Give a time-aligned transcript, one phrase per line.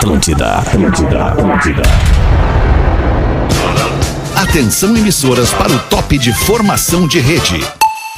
[0.00, 1.82] Atlântida, Atlântida, Atlântida.
[4.34, 7.62] Atenção emissoras para o top de formação de rede.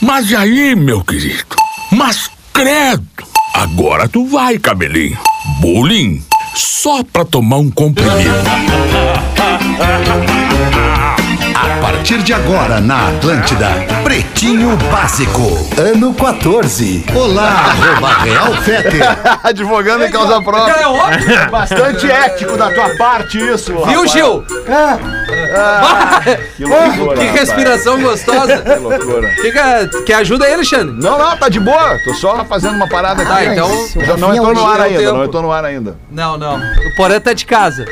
[0.01, 1.57] Mas aí, meu querido?
[1.91, 3.03] Mas credo!
[3.53, 5.19] Agora tu vai, cabelinho.
[5.61, 6.25] Bullying?
[6.55, 8.31] Só pra tomar um comprimido.
[11.55, 13.69] A partir de agora na Atlântida,
[14.05, 15.43] Pretinho Básico,
[15.77, 17.05] ano 14.
[17.15, 18.99] Olá, arroba Real Fete.
[19.43, 20.83] Advogando em causa própria.
[20.83, 21.51] É óbvio.
[21.51, 23.73] Bastante ético da tua parte isso.
[23.73, 24.13] Viu, rapaz.
[24.13, 24.45] Gil?
[26.57, 27.17] Que loucura.
[27.19, 27.41] que rapaz.
[27.41, 28.59] respiração gostosa.
[28.63, 29.29] Que loucura.
[29.43, 30.95] Fica, quer ajuda aí, Alexandre?
[31.03, 31.99] Não, não, tá de boa.
[32.05, 33.33] Tô só fazendo uma parada aqui.
[33.33, 33.69] Ah, então.
[34.07, 35.13] Já não entrou no ar ainda, tempo.
[35.13, 35.97] não entrou no ar ainda.
[36.11, 36.57] Não, não.
[36.57, 37.85] O Porã tá de casa.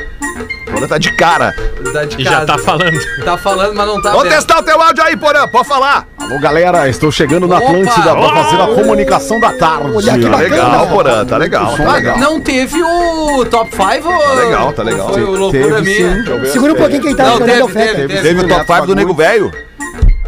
[0.80, 1.54] Agora tá de cara.
[1.92, 2.36] Tá de E casa.
[2.38, 2.98] já tá falando.
[3.24, 4.28] Tá falando, mas não tá vendo.
[4.30, 5.46] testar o teu áudio aí, Porã.
[5.46, 6.06] Pode falar.
[6.18, 7.58] Alô, galera, estou chegando na!
[7.58, 9.90] Atlântida para fazer a comunicação da tarde.
[9.94, 10.38] Olha que Tá bacana.
[10.38, 11.24] legal, Porã.
[11.26, 12.18] Tá legal, tá legal.
[12.18, 14.18] Não teve o top 5 ou.
[14.18, 15.12] Tá legal, tá legal.
[15.12, 16.24] Foi o loucura Teve, minha.
[16.46, 16.46] sim.
[16.52, 17.94] Segura um pouquinho quem tá Não, esperando teve, o Feta.
[17.96, 18.22] teve, teve.
[18.22, 19.52] Teve o top 5 do Nego Velho.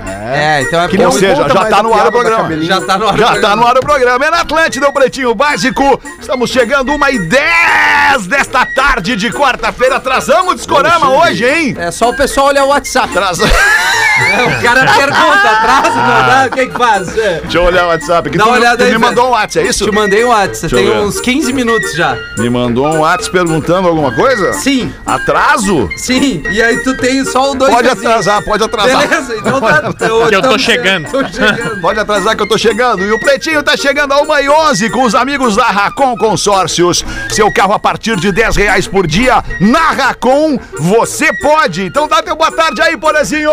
[0.06, 2.62] É, então é Que não seja, conta já tá no ar o programa.
[2.62, 3.18] Já tá no ar.
[3.18, 4.24] Já tá no ar o programa.
[4.24, 6.00] É na Atlântida, o Pretinho Básico.
[6.20, 9.96] Estamos chegando uma e 10 desta tarde de quarta-feira.
[9.96, 11.74] Atrasamos o discorama hoje, hein?
[11.78, 13.10] É só o pessoal olhar o WhatsApp.
[13.10, 13.44] Atrasa...
[14.22, 17.18] É, o cara pergunta, atrasa, não dá, o que que faz?
[17.18, 17.40] É.
[17.40, 18.38] Deixa eu olhar o WhatsApp aqui.
[18.38, 19.84] Dá tu, uma olhada tu aí, me mandou um WhatsApp, é isso?
[19.84, 22.16] Te mandei um WhatsApp, tem uns 15 minutos já.
[22.38, 24.52] Me mandou um WhatsApp perguntando alguma coisa?
[24.54, 25.88] Sim, Atraso?
[25.96, 26.42] sim.
[26.50, 28.06] E aí tu tem só o dois Pode pezinhos.
[28.06, 29.08] atrasar, pode atrasar.
[29.08, 29.82] Beleza, então tá.
[30.06, 31.10] Eu, Que eu tô chegando.
[31.10, 31.80] Tô chegando.
[31.80, 33.02] Pode atrasar que eu tô chegando.
[33.04, 37.04] E o Pretinho tá chegando a 1 e 11 com os amigos da Racon Consórcios.
[37.30, 39.42] Seu carro a partir de 10 reais por dia.
[39.60, 41.84] Na Racon, você pode.
[41.84, 43.50] Então dá teu boa tarde aí, Porazinho.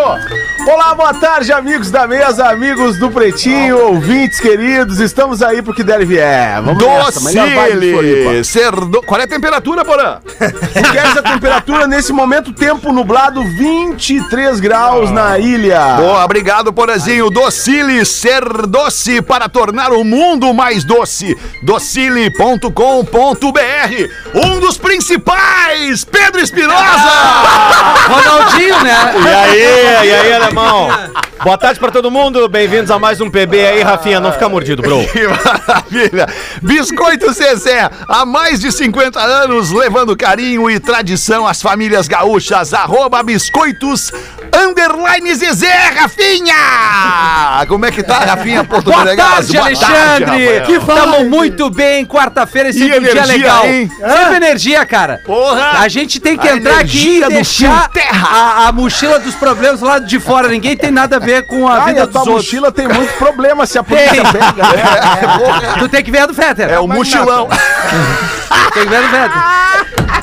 [0.67, 4.99] Olá, boa tarde, amigos da mesa, amigos do Pretinho, ouvintes queridos.
[4.99, 6.61] Estamos aí pro que der e vier.
[6.61, 6.83] Vamos.
[6.83, 8.43] Docile.
[8.43, 9.01] Cerdo...
[9.03, 10.19] Qual é a temperatura, Porã?
[10.37, 15.95] Se queres a temperatura nesse momento, tempo nublado, 23 graus na ilha.
[15.95, 17.29] Boa, obrigado, Porazinho.
[17.29, 21.37] Docile, ser doce para tornar o mundo mais doce.
[21.63, 22.69] Docile.com.br.
[24.35, 27.09] Um dos principais, Pedro Espinosa.
[28.07, 29.13] Ronaldinho, né?
[29.19, 30.48] E aí, e aí,
[31.43, 34.81] Boa tarde pra todo mundo, bem-vindos a mais um PB aí, Rafinha, não fica mordido,
[34.81, 34.99] bro.
[35.07, 36.27] Que maravilha!
[36.61, 42.73] Biscoito Zezé, há mais de 50 anos, levando carinho e tradição às famílias gaúchas.
[42.73, 44.11] Arroba biscoitos
[44.53, 47.65] underline Zezé, Rafinha!
[47.67, 48.63] Como é que tá, Rafinha?
[48.63, 50.61] Porto Boa tarde, Boa Alexandre!
[50.65, 53.65] Que Tamo muito bem, quarta-feira é sempre um dia energia, legal.
[53.65, 53.89] hein?
[53.97, 55.21] Sempre energia, cara.
[55.25, 55.79] Porra!
[55.79, 57.89] A gente tem que A entrar aqui energia e deixar
[58.29, 60.38] a, a mochila dos problemas lá de fora.
[60.47, 62.45] Ninguém tem nada a ver com a Ai, vida a tua dos outros.
[62.45, 64.23] mochila tem muito problema se a polícia Tem.
[64.23, 64.63] pega.
[64.63, 65.75] né?
[65.79, 66.69] Tu tem que ver a do Fetter.
[66.69, 67.47] É o mochilão.
[68.73, 70.09] Tem que ver a do Fetter.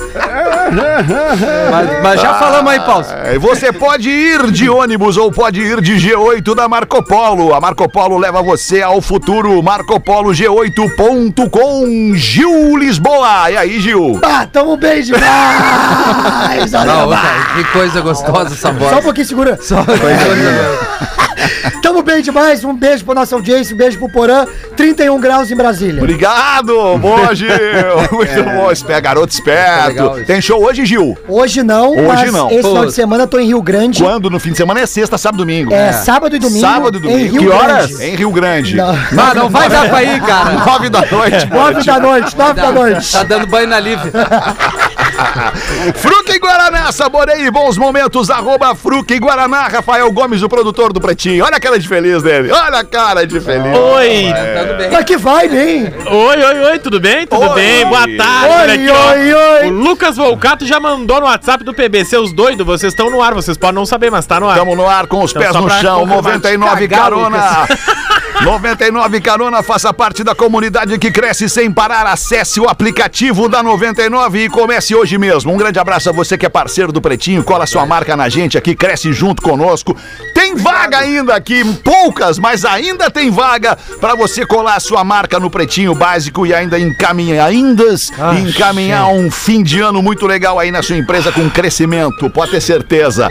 [0.73, 3.05] mas, mas já falamos aí, Paulo.
[3.25, 7.55] É, Você pode ir de ônibus ou pode ir de G8 da Marco Polo.
[7.55, 9.63] A Marco Polo leva você ao futuro.
[9.63, 12.15] MarcoPoloG8.com.
[12.15, 13.51] Gil Lisboa.
[13.51, 14.19] E aí, Gil?
[14.23, 16.75] Ah, tamo bem demais!
[16.75, 19.59] Olha Não, cara, que coisa gostosa essa Só um pouquinho, segura.
[19.63, 19.77] Só
[21.83, 22.65] Tamo bem demais.
[22.65, 24.47] Um beijo pra nossa audiência, um beijo pro Porã.
[24.77, 26.01] 31 graus em Brasília.
[26.03, 26.97] Obrigado.
[26.99, 27.49] Boa, Gil.
[28.13, 28.71] Muito bom.
[28.71, 30.17] Espé- Garoto esperto.
[30.17, 30.25] isso.
[30.27, 31.17] Tem show hoje, Gil?
[31.29, 32.51] Hoje não, Hoje mas não.
[32.51, 32.87] esse final Pô.
[32.87, 34.03] de semana eu tô em Rio Grande.
[34.03, 34.31] Quando?
[34.31, 35.73] No fim de semana é sexta, sábado e domingo.
[35.73, 36.61] É, sábado e domingo.
[36.61, 37.21] Sábado e domingo.
[37.21, 37.87] Em Rio que horas?
[37.89, 38.05] Grande.
[38.05, 38.77] Em Rio Grande.
[38.77, 38.89] Não.
[38.91, 40.53] Ah, não vai dar pra ir, cara.
[40.67, 41.47] Nove da noite.
[41.51, 43.13] Nove da noite, nove da noite.
[43.13, 44.11] Tá dando banho na Live.
[45.97, 51.01] Fruque e Guaraná, saborei bons momentos, arroba Fruque e Guaraná, Rafael Gomes, o produtor do
[51.01, 51.36] Pretinho.
[51.41, 53.77] Olha a cara de feliz dele, olha a cara de feliz.
[53.77, 54.91] Oi, Tá bem.
[54.91, 55.95] Mas que vibe, hein?
[56.11, 57.27] oi, oi, oi, tudo bem?
[57.27, 57.55] Tudo Oi.
[57.55, 57.85] bem?
[57.87, 58.73] Boa tarde.
[58.73, 59.11] Oi, aqui, ó.
[59.11, 59.67] oi, oi.
[59.69, 62.05] O Lucas Volcato já mandou no WhatsApp do PB.
[62.05, 64.53] Seus doidos, vocês estão no ar, vocês podem não saber, mas tá no ar.
[64.57, 66.23] Estamos no ar com os Então, pés no chão, confirmar.
[66.25, 67.67] 99 Cagar, Carona.
[68.43, 72.07] 99 Carona, faça parte da comunidade que cresce sem parar.
[72.07, 75.53] Acesse o aplicativo da 99 e comece hoje mesmo.
[75.53, 78.59] Um grande abraço a você que é parceiro do Pretinho, cola sua marca na gente
[78.59, 79.97] aqui, cresce junto conosco.
[80.35, 85.51] Tem vaga ainda aqui, poucas, mas ainda tem vaga para você colar sua marca no
[85.51, 87.85] Pretinho Básico e ainda encaminhar, ainda
[88.41, 92.61] encaminhar um fim de ano muito legal aí na sua empresa com crescimento, pode ter
[92.61, 93.29] certeza.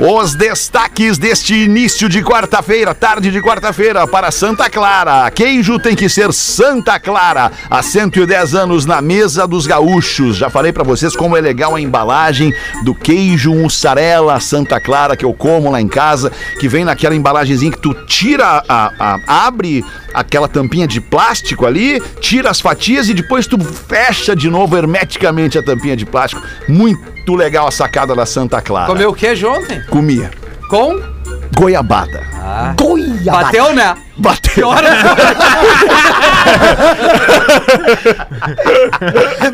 [0.00, 5.30] Os destaques deste início de quarta-feira, tarde de quarta-feira, para Santa Clara.
[5.30, 7.52] Queijo tem que ser Santa Clara.
[7.70, 10.36] Há 110 anos na mesa dos gaúchos.
[10.36, 12.52] Já falei pra vocês vocês como é legal a embalagem
[12.84, 16.30] do queijo mussarela Santa Clara que eu como lá em casa,
[16.60, 22.00] que vem naquela embalagenzinha que tu tira a, a- abre aquela tampinha de plástico ali,
[22.20, 26.42] tira as fatias e depois tu fecha de novo hermeticamente a tampinha de plástico.
[26.68, 28.86] Muito legal a sacada da Santa Clara.
[28.86, 29.80] Comeu o queijo ontem?
[29.88, 30.30] Comia.
[30.68, 31.00] Com?
[31.56, 32.22] Goiabada.
[32.78, 33.44] Goiabada.
[33.44, 33.94] Bateu, né?
[34.16, 34.68] Bateu.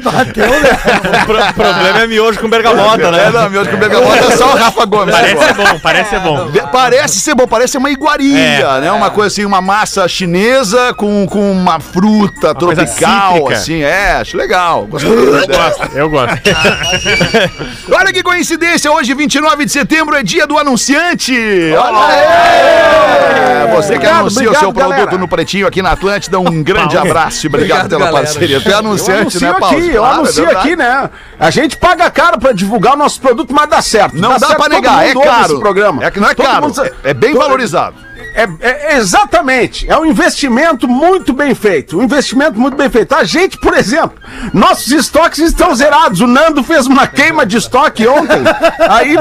[0.03, 0.71] Bateu, né?
[1.23, 3.27] O pro- problema é miojo com bergamota, né?
[3.27, 5.15] É, não, meu, que o bergamota é só o Rafa Gomes.
[5.15, 6.51] Parece ser bom, parece ser bom.
[6.51, 8.93] De- Parece ser bom, parece uma iguaria, É, né?
[8.93, 13.83] Uma coisa assim, uma massa chinesa com, com uma fruta coisa tropical, assim.
[13.83, 14.89] É, acho legal.
[14.99, 15.47] Ideia.
[15.47, 16.37] Gosto, eu gosto.
[17.93, 21.33] Olha que coincidência, hoje, 29 de setembro, é dia do anunciante.
[21.77, 22.19] Olha aí!
[22.19, 25.19] É, Você que Obrigado, anuncia o seu produto galera.
[25.19, 28.25] no Pretinho aqui na Atlântida, um grande abraço e obrigado, Obrigado, pela galera.
[28.27, 28.63] parceria.
[28.65, 29.77] É Eu anunciante, né, Paulo?
[29.79, 30.67] aqui, eu Claro, é anuncio verdade.
[30.67, 31.11] aqui, né?
[31.39, 34.17] A gente paga caro pra divulgar o nosso produto, mas dá certo.
[34.17, 35.53] Não dá certo, pra negar, é caro.
[35.53, 36.05] Esse programa.
[36.05, 38.08] É que não é Todo caro, mundo é, é bem todo- valorizado.
[38.39, 39.91] É, é- exatamente.
[39.91, 41.99] É um investimento muito bem feito.
[41.99, 43.15] Um investimento muito bem feito.
[43.15, 44.17] A gente, por exemplo,
[44.55, 46.21] nossos estoques estão zerados.
[46.21, 48.39] O Nando fez uma queima de estoque ontem.
[48.89, 49.17] Aí,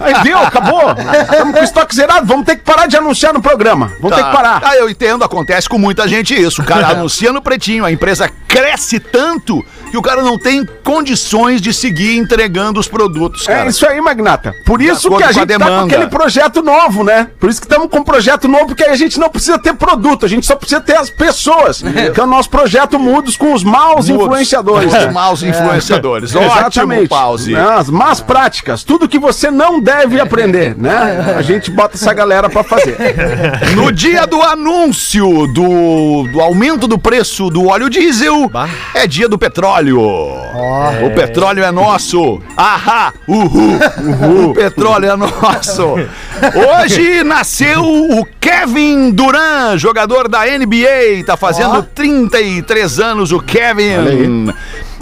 [0.00, 0.82] aí deu, acabou.
[1.22, 2.26] Estamos com o estoque zerado.
[2.26, 3.92] Vamos ter que parar de anunciar no programa.
[4.00, 4.62] Vamos ter que parar.
[4.64, 6.62] Ah, eu entendo, acontece com muita gente isso.
[6.62, 9.62] O cara anuncia no pretinho, a empresa cresce tanto
[9.96, 13.68] que o cara não tem condições de seguir entregando os produtos, É cara.
[13.70, 14.54] isso aí, Magnata.
[14.66, 17.28] Por isso que a com a gente tá com aquele projeto novo, né?
[17.40, 19.72] Por isso que estamos com um projeto novo, porque aí a gente não precisa ter
[19.74, 21.82] produto, a gente só precisa ter as pessoas.
[22.12, 24.92] Que é o nosso projeto Mudos com os maus influenciadores.
[24.92, 26.34] Os maus influenciadores.
[26.34, 27.08] Ótimo, Exatamente.
[27.08, 27.52] pause.
[27.52, 31.34] Né, As más práticas, tudo que você não deve aprender, né?
[31.38, 32.96] A gente bota essa galera pra fazer.
[33.74, 38.50] No dia do anúncio do, do aumento do preço do óleo diesel,
[38.94, 39.85] é dia do petróleo.
[41.06, 42.40] O petróleo é nosso.
[42.56, 43.78] Ahá, uhul.
[44.50, 45.94] O petróleo é nosso.
[46.80, 51.24] Hoje nasceu o Kevin Durant, jogador da NBA.
[51.26, 54.52] Tá fazendo 33 anos o Kevin.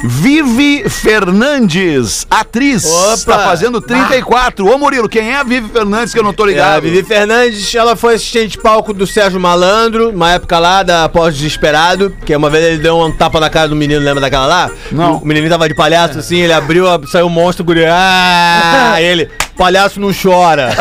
[0.02, 3.32] Vivi Fernandes, atriz, Opa.
[3.38, 4.66] tá fazendo 34.
[4.66, 6.76] Ô Murilo, quem é a Vivi Fernandes que eu não tô É, ligado?
[6.76, 11.08] a Vivi Fernandes, ela foi assistente de palco do Sérgio Malandro, uma época lá da
[11.08, 14.70] Pós-Desesperado, que uma vez ele deu um tapa na cara do menino, lembra daquela lá?
[14.92, 15.16] Não.
[15.18, 19.30] O menininho tava de palhaço assim, ele abriu, saiu um monstro, o guri, ah, ele,
[19.56, 20.74] palhaço não chora.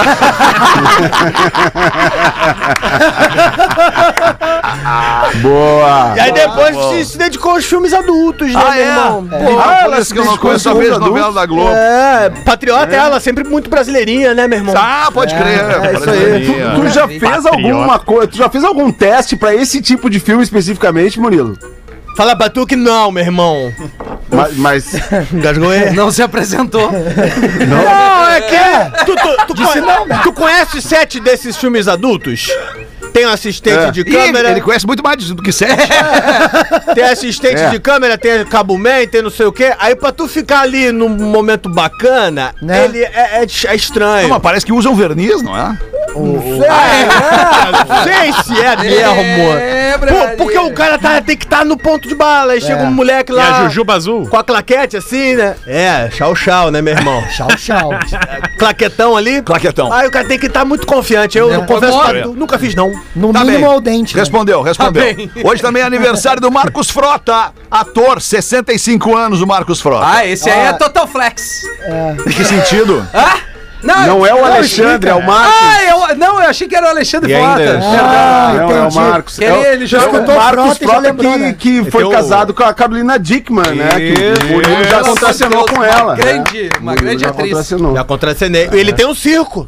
[5.41, 6.13] Boa!
[6.15, 8.87] E aí depois se, se dedicou aos filmes adultos, né, Ah, meu é?
[8.87, 9.27] irmão?
[9.27, 11.69] Pô, Ah, ela isso que eu se não conheço a vez novela da Globo.
[11.71, 14.75] É, patriota ela, sempre muito brasileirinha, né, meu irmão?
[14.77, 15.59] Ah, pode crer.
[15.59, 16.19] é isso aí.
[16.19, 16.71] brasileirinha.
[16.75, 18.27] Tu já fez alguma coisa?
[18.27, 21.57] Tu já fez algum teste pra esse tipo de filme especificamente, Murilo?
[22.15, 23.73] Fala pra tu que não, meu irmão.
[24.29, 24.91] Mas, mas?
[25.95, 26.91] Não se apresentou.
[26.91, 29.05] Não, é que.
[29.05, 32.49] Tu, tu, tu, conhe- tu conhece sete desses filmes adultos?
[33.13, 35.71] Tem um assistente de Ih, câmera, ele conhece muito mais do que sete.
[36.95, 37.69] tem assistente É.
[37.69, 39.71] de câmera, tem cabo man, tem não sei o quê.
[39.79, 42.85] Aí pra tu ficar ali num momento bacana, Né?
[42.85, 44.29] ele é, é- é estranho.
[44.29, 45.77] Mas parece que usam verniz, não é?
[46.15, 49.53] É, não sei se é mesmo.
[49.57, 52.53] É, Pô, porque o cara tá, tem que estar no ponto de bala.
[52.53, 53.59] Aí chega um moleque E lá.
[53.59, 54.27] a Jujuba Azul?
[54.27, 55.55] Com a claquete assim, né?
[55.65, 57.23] É, chau chau, né, meu irmão?
[57.35, 57.89] Tchau, tchau.
[58.57, 59.41] Claquetão ali.
[59.41, 59.91] Claquetão.
[59.91, 61.37] Aí o cara tem que estar muito confiante.
[61.37, 62.91] Eu É, não confesso pra tu, nunca fiz não.
[63.15, 64.15] No Tá mínimo ao dente.
[64.15, 64.21] né?
[64.21, 65.03] Respondeu, respondeu.
[65.15, 65.49] Tá.
[65.49, 70.05] Hoje também é aniversário do Marcos Frota, ator, 65 anos, o Marcos Frota.
[70.05, 71.63] Ah, esse aí é Total Flex.
[72.27, 73.05] Em que sentido?
[73.13, 73.37] Ah?
[73.83, 75.55] Não é o Alexandre, é o Marcos.
[75.61, 77.79] Ah, eu, não, eu achei que era o Alexandre Frota.
[77.81, 78.93] Ah, não, é o.
[78.93, 79.39] Marcos.
[79.39, 81.55] É o, ele já é o escutou Marcos Frota que, né?
[81.57, 83.89] que foi o- casado com a Carolina Dickman, né?
[83.97, 86.03] Que o Murilo já contracenou com ela.
[86.03, 87.49] Uma grande, uma Murilo grande já atriz.
[87.49, 87.95] contracenou.
[87.95, 88.69] Já contracenei.
[88.71, 89.67] Ele tem um circo.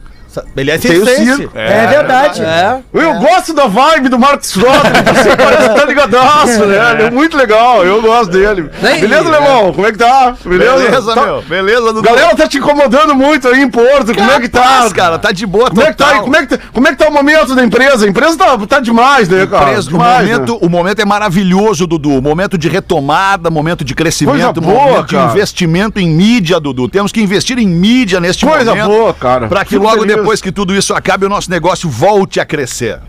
[0.55, 1.51] Ele é Tem o circo.
[1.57, 2.41] É, verdade.
[2.43, 2.77] É.
[2.93, 6.91] Eu gosto da vibe do Marcos Frota, você parece que tá ligadaço, né?
[6.93, 8.69] Ele é muito legal, eu gosto dele.
[8.81, 9.73] Beleza, Lemão?
[9.73, 10.35] Como é que tá?
[10.43, 10.75] Beleza?
[10.77, 11.41] Beleza, Tá- meu.
[11.43, 12.01] Beleza, Dudu.
[12.01, 14.89] Galera tá te incomodando muito aí em Porto, como é que tá?
[14.93, 16.23] Cara, tá de boa Como é que tá total.
[16.23, 18.05] Como é que, tá- como é que tá o momento da empresa?
[18.05, 19.65] A empresa tá, tá demais, né, cara?
[19.65, 19.89] Preso.
[19.89, 20.59] Demais, o, momento, né?
[20.61, 22.21] o momento é maravilhoso, Dudu.
[22.21, 25.31] Momento de retomada, momento de crescimento, Coisa boa, momento de cara.
[25.31, 26.87] investimento em mídia, Dudu.
[26.89, 28.87] Temos que investir em mídia neste Coisa momento.
[28.87, 29.47] boa, cara.
[29.47, 30.15] Pra que Fico logo feliz.
[30.25, 32.99] Depois que tudo isso acabe, o nosso negócio volte a crescer.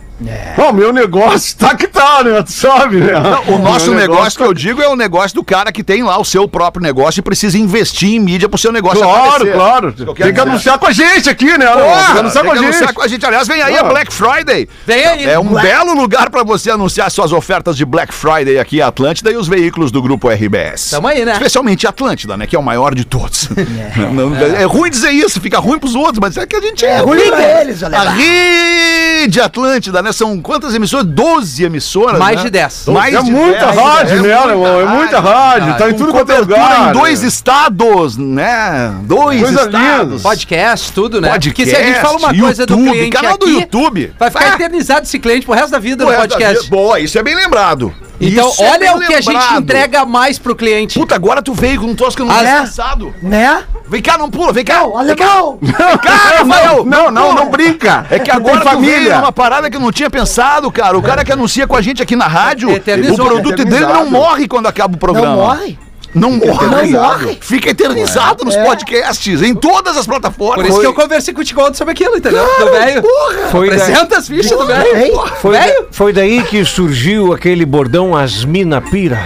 [0.57, 2.43] Bom, meu negócio tá que tá, né?
[2.43, 3.13] Tu sabe, né?
[3.49, 6.19] O nosso Meu negócio, que eu digo é o negócio do cara que tem lá
[6.19, 9.53] o seu próprio negócio e precisa investir em mídia pro seu negócio Claro, aparecer.
[9.55, 9.93] claro.
[9.93, 10.41] Tem que dizer.
[10.41, 11.67] anunciar com a gente aqui, né?
[11.67, 12.95] Porra, Tem que anunciar tem com a anunciar gente.
[12.95, 13.27] com a gente.
[13.27, 13.83] Aliás, vem aí a.
[13.85, 14.69] Black Friday.
[14.87, 15.25] Vem aí.
[15.27, 19.31] É um belo lugar pra você anunciar suas ofertas de Black Friday aqui em Atlântida
[19.31, 20.91] e os veículos do grupo RBS.
[20.91, 21.33] Tamo aí, né?
[21.33, 22.47] Especialmente Atlântida, né?
[22.47, 23.49] Que é o maior de todos.
[24.13, 26.99] Não- é ruim dizer isso, fica ruim pros outros, mas é que a gente É
[27.01, 28.11] ruim pra eles, A olha.
[28.11, 30.06] rede Atlântida, né?
[30.13, 31.07] São quantas emissoras?
[31.07, 32.19] 12 emissoras.
[32.19, 32.43] Mais né?
[32.45, 32.87] de 10.
[32.89, 34.81] Mais É de muita 10, rádio, né, muita irmão?
[34.81, 35.79] É muita rádio.
[35.79, 36.91] Tá em tudo quanto é cobertura lugar.
[36.91, 37.29] em dois né?
[37.29, 38.95] estados, né?
[39.03, 40.11] Dois Coisa estados.
[40.11, 40.23] linda.
[40.23, 41.29] Podcast, tudo, né?
[41.31, 44.13] Podcast, Porque se a gente fala uma coisa do YouTube, cliente canal do aqui, YouTube.
[44.19, 44.55] vai ficar Ah.
[44.55, 46.69] eternizado esse cliente pro resto da vida Pô, no é, podcast.
[46.71, 47.93] Boa, isso é bem lembrado.
[48.21, 50.99] Então, Isso é olha bem o que a gente entrega mais pro cliente.
[50.99, 52.61] Puta, agora tu veio com um eu não Ah, tinha é?
[52.61, 53.15] pensado.
[53.23, 53.63] Né?
[53.89, 54.81] Vem cá, não pula, vem cá.
[54.81, 55.59] Não, alemão!
[56.03, 58.07] Cara, Rafael, Não, não, não brinca.
[58.11, 59.17] É que agora Tem família.
[59.17, 60.97] numa parada que eu não tinha pensado, cara.
[60.97, 64.49] O cara que anuncia com a gente aqui na rádio, o produto dele não morre
[64.49, 65.29] quando acaba o programa.
[65.29, 65.79] Não morre?
[66.17, 66.67] Não morre.
[66.67, 67.39] Não morre.
[67.41, 68.65] Fica eternizado nos É.
[68.65, 70.57] podcasts, em todas as plataformas.
[70.57, 72.45] Por isso que eu conversei contigo ontem sobre aquilo, entendeu?
[72.59, 73.03] do velho.
[73.51, 75.19] Foi, da- Apresenta as fichas do velho.
[75.43, 79.21] Foi, da- foi daí que surgiu aquele bordão Asmina Pira.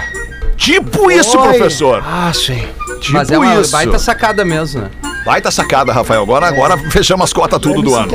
[0.57, 1.49] Tipo isso, Oi.
[1.49, 2.03] professor.
[2.07, 2.63] Ah, sim.
[3.01, 3.73] Tipo Mas é uma isso.
[3.73, 4.91] baita sacada mesmo, né?
[5.25, 6.23] Baita sacada, Rafael.
[6.23, 8.11] Agora, agora fechamos as cotas tudo do ano.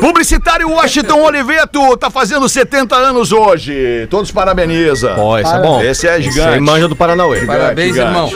[0.00, 4.06] Publicitário Washington Oliveto tá fazendo 70 anos hoje.
[4.10, 5.14] Todos parabenizam.
[5.18, 5.82] Ó, esse é bom.
[5.82, 6.54] Esse é Esse gigante.
[6.54, 7.44] aí manja do Paranauê.
[7.46, 8.30] Parabéns, irmão.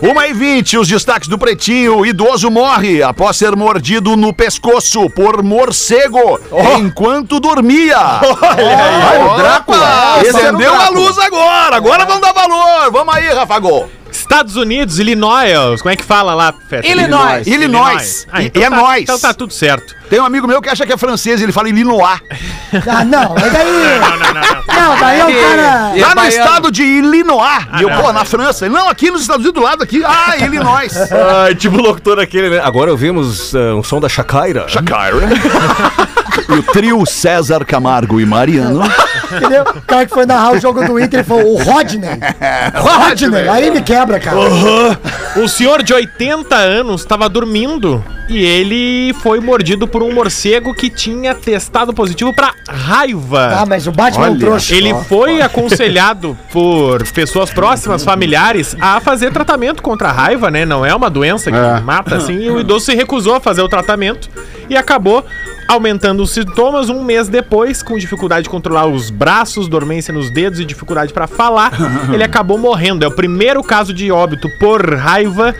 [0.00, 2.04] 1 e 20, os destaques do Pretinho.
[2.06, 6.38] Idoso morre após ser mordido no pescoço por morcego
[6.78, 7.96] enquanto dormia.
[8.22, 10.18] Olha o Drácula.
[10.22, 11.76] Esse Acendeu a luz agora.
[11.76, 12.90] Agora vamos dar valor.
[12.92, 13.88] Vamos aí, Rafa Gol.
[14.10, 16.86] Estados Unidos, Illinois, como é que fala lá, Feta?
[16.86, 17.46] Illinois.
[17.46, 18.26] Illinois.
[18.30, 19.02] Ah, E- então e é tá- nóis.
[19.02, 19.96] Então tá tudo certo.
[20.10, 22.20] Tem um amigo meu que acha que é francês, ele fala Illinois.
[22.86, 24.00] Ah, não, é daí.
[24.00, 24.92] Não, não, não, não.
[24.94, 25.92] Não, daí é o cara.
[25.96, 26.28] E é Lá no baiano.
[26.44, 27.66] estado de Illinois.
[27.78, 28.02] e eu, não.
[28.02, 28.68] pô, na França.
[28.68, 30.02] Não, aqui nos Estados Unidos, do lado aqui.
[30.04, 30.92] Ah, Illinois.
[31.44, 32.60] Ai, tipo o locutor aquele, né?
[32.62, 34.66] Agora ouvimos ah, um som da Shakira.
[34.68, 35.28] Shakira.
[36.48, 38.80] e o trio César Camargo e Mariano.
[39.36, 39.62] Entendeu?
[39.62, 42.08] O cara que foi narrar o jogo do Inter, falou, o Rodney.
[42.74, 43.48] Rodney.
[43.48, 44.36] Aí me quebra, cara.
[45.36, 50.90] Um senhor de 80 anos estava dormindo e ele foi mordido por um morcego que
[50.90, 53.60] tinha testado positivo para raiva.
[53.62, 54.40] Ah, mas o Batman é um Olha.
[54.40, 54.74] trouxa.
[54.74, 60.64] Ele foi aconselhado por pessoas próximas, familiares, a fazer tratamento contra a raiva, né?
[60.66, 61.80] Não é uma doença que É.
[61.80, 62.34] mata assim.
[62.38, 64.28] E o idoso se recusou a fazer o tratamento
[64.68, 65.24] e acabou
[65.68, 70.58] aumentando os sintomas um mês depois, com dificuldade de controlar os braços, dormência nos dedos
[70.58, 71.72] e dificuldade para falar.
[72.12, 73.04] Ele acabou morrendo.
[73.04, 75.54] É o primeiro caso de óbito por raiva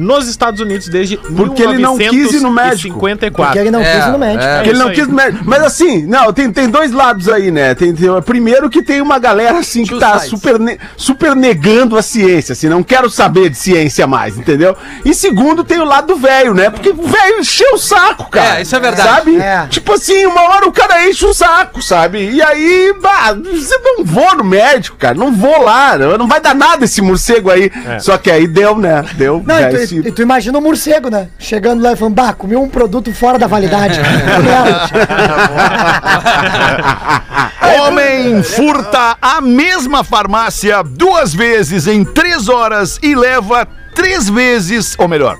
[0.00, 2.94] nos Estados Unidos desde Porque ele não quis ir no médico.
[2.98, 3.44] 1954.
[3.44, 4.44] Porque ele não É, quis ir no médico.
[4.44, 4.54] é.
[4.56, 4.94] Porque ele não aí.
[4.94, 5.06] quis.
[5.06, 7.74] me- Mas assim, não, tem, tem dois lados aí, né?
[7.74, 11.96] Tem, tem- primeiro que tem uma galera assim que Two tá super, ne- super negando
[11.98, 14.76] a ciência, assim, não quero saber de ciência mais, entendeu?
[15.04, 16.70] E segundo, tem o lado do velho, né?
[16.70, 18.58] Porque o velho encheu o saco, cara.
[18.58, 19.08] É, isso é verdade.
[19.08, 19.36] Sabe?
[19.36, 19.66] É.
[19.68, 22.30] Tipo assim, uma hora o cara enche o saco, sabe?
[22.30, 26.54] E aí, bah, você não vou no médico, cara, não vou lá, não vai dar
[26.54, 27.70] nada esse morcego aí.
[28.00, 29.04] Só que aí deu, né?
[29.14, 29.42] Deu.
[29.46, 31.28] Não, velho, e tu, e imagina um morcego, né?
[31.38, 33.98] Chegando lá e falando, bah, comi um produto fora da validade.
[37.80, 45.06] Homem furta a mesma farmácia duas vezes em três horas e leva três vezes, ou
[45.08, 45.38] melhor,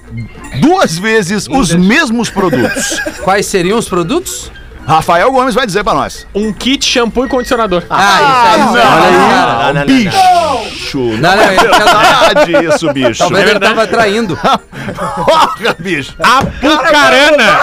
[0.61, 3.00] duas vezes os mesmos produtos.
[3.25, 4.50] Quais seriam os produtos?
[4.87, 6.26] Rafael Gomes vai dizer pra nós.
[6.35, 7.85] Um kit shampoo e condicionador.
[7.88, 9.69] Ah, isso aí.
[9.69, 10.16] Olha aí, bicho.
[10.99, 13.18] Não, não, ele tinha- Verdade isso, bicho.
[13.18, 14.37] Talvez É ele tava traindo.
[14.37, 16.14] Porra, bicho.
[16.18, 17.61] Apucarana,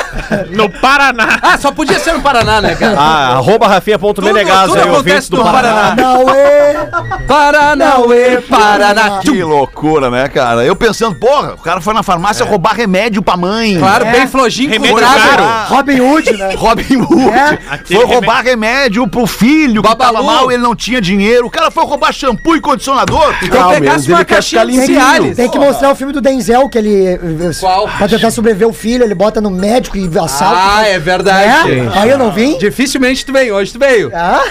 [0.52, 1.40] no Paraná.
[1.42, 2.96] Ah, só podia ser no Paraná, né, cara?
[3.00, 5.96] Ah, arroba rafinha.menegaso tudo aí, acontece ouvintes do Paraná.
[5.96, 6.90] Não é.
[7.28, 9.20] Paranauê, Paraná.
[9.20, 10.64] Que loucura, né, cara?
[10.66, 13.78] Eu pensando, porra, o cara foi na farmácia roubar remédio pra mãe.
[13.78, 14.12] Claro, É.
[14.12, 15.22] bem flojinho, Remédio curado.
[15.22, 15.44] caro.
[15.76, 16.56] Robin Hood, né?
[16.56, 17.30] Robin Hood.
[17.30, 17.58] É.
[17.96, 20.14] Foi roubar remédio pro filho que Babalu.
[20.18, 21.48] tava mal, ele não tinha dinheiro.
[21.48, 23.17] O cara foi roubar shampoo e condicionador.
[23.42, 24.86] Então Não, pegasse uma caixinha de.
[24.86, 25.36] Cialis.
[25.36, 27.20] Tem que mostrar o filme do Denzel, que ele.
[27.60, 27.88] Qual?
[27.88, 30.78] Pra tentar sobreviver o filho, ele bota no médico e assalta.
[30.78, 31.72] Ah, é verdade.
[31.72, 32.00] É?
[32.00, 32.58] Aí eu não vim?
[32.58, 34.12] Dificilmente tu veio, hoje tu veio.
[34.14, 34.44] Ah?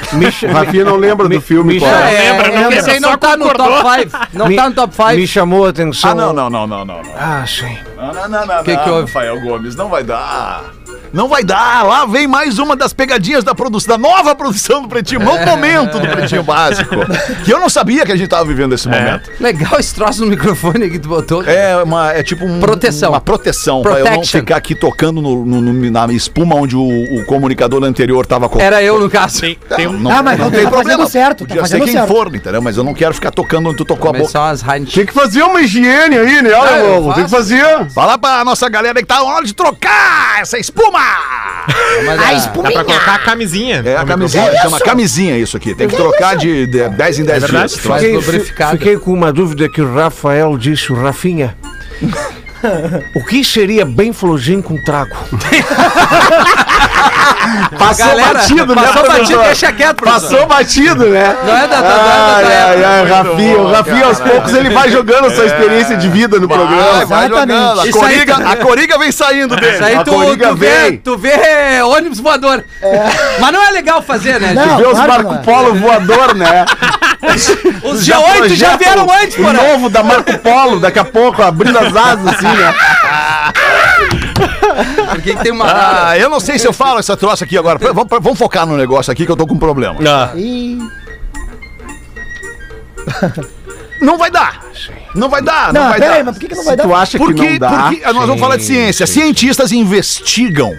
[0.53, 2.33] Rafinha não lembra do filme, me qual é?
[2.33, 4.19] lembra, não esse lembra, aí não só tá no top 5.
[4.33, 5.09] Não tá no top 5.
[5.11, 6.11] Me chamou a atenção.
[6.11, 7.03] Ah, não, não, não, não, não.
[7.03, 7.13] não.
[7.19, 7.77] Ah, sim.
[7.97, 8.65] Não, não, não, não.
[8.65, 9.13] Que não, que houve?
[9.13, 10.65] Rafael Gomes, não vai dar.
[11.17, 11.83] Não vai dar.
[11.83, 15.99] Lá vem mais uma das pegadinhas da produção, da nova produção do Pretinho, no momento
[15.99, 16.95] do Pretinho Básico.
[17.43, 19.31] Que eu não sabia que a gente tava vivendo esse momento.
[19.41, 21.43] Legal esse troço no microfone que tu botou.
[21.43, 23.13] É, uma, é tipo um- Proteção.
[23.13, 26.83] uma proteção pra eu não ficar aqui tocando no, no- no- na espuma onde o,
[26.83, 28.61] o comunicador anterior tava com.
[28.61, 29.41] Era eu, no caso.
[29.41, 31.07] Tem, tem um- Não, Ah, mas não tá tem problema.
[31.07, 32.09] certo, tá Podia ser fazendo quem certo.
[32.09, 32.61] for, entendeu?
[32.61, 34.31] Mas eu não quero ficar tocando onde tu tocou a boca.
[34.87, 37.15] Tinha que fazer uma higiene aí, né, Ah, eu Lobo?
[37.15, 37.65] Tem que fazer.
[37.95, 41.06] Fala pra nossa galera que tá na hora de trocar essa espuma!
[42.05, 42.75] Mas, A ah, espuminha.
[42.75, 43.83] Dá pra colocar a camisinha.
[43.85, 44.71] É a camisinha, microfone.
[44.71, 45.75] chama camisinha isso aqui.
[45.75, 47.75] Tem que trocar de, de 10 em 10 É verdade?
[47.75, 48.27] dias.
[48.27, 48.79] Lubrificado.
[48.79, 51.57] Fiquei com uma dúvida que o Rafael disse, o Rafinha.
[53.15, 55.15] O que seria bem flojinho com trago?
[57.79, 60.29] Passou Galera, batido, né, passou batido, deixa quieto, professor.
[60.31, 61.37] Passou batido, né?
[61.45, 62.45] Não é da, da, da, da, Ai,
[62.81, 66.09] da ai, Rafinha, bom, o Rafinha aos poucos ele vai jogando a sua experiência de
[66.09, 67.07] vida no Vai, programa.
[67.07, 67.81] vai jogando.
[67.81, 69.75] A coriga, tá- a coriga vem saindo dele.
[69.75, 70.97] Isso aí A tu, tu, vê, vem.
[70.99, 72.65] tu vê ônibus voador.
[73.41, 74.53] Mas não é legal fazer, né?
[74.53, 74.77] Não.
[74.79, 75.39] Vê os Marco é.
[75.39, 76.65] Polo voador, né?
[77.83, 79.53] Os G8 já vieram antes, O porra.
[79.55, 82.75] novo da Marco Polo, daqui a pouco, abrindo as asas assim, né?
[85.11, 85.65] Por que que tem uma...
[86.11, 87.79] Ah, eu não sei se eu falo essa troça aqui agora.
[87.79, 89.97] Vamos, vamos focar no negócio aqui que eu tô com um problema.
[90.35, 90.79] Ih,
[94.01, 94.61] Não vai dar.
[95.15, 96.25] Não vai dar, não, Não, vai peraí, dar.
[96.25, 96.95] mas por que, que não vai Tu dar?
[96.97, 97.83] acha que Porque, não dá?
[97.89, 99.07] porque nós vamos falar de ciência.
[99.07, 100.71] Cientistas investigam.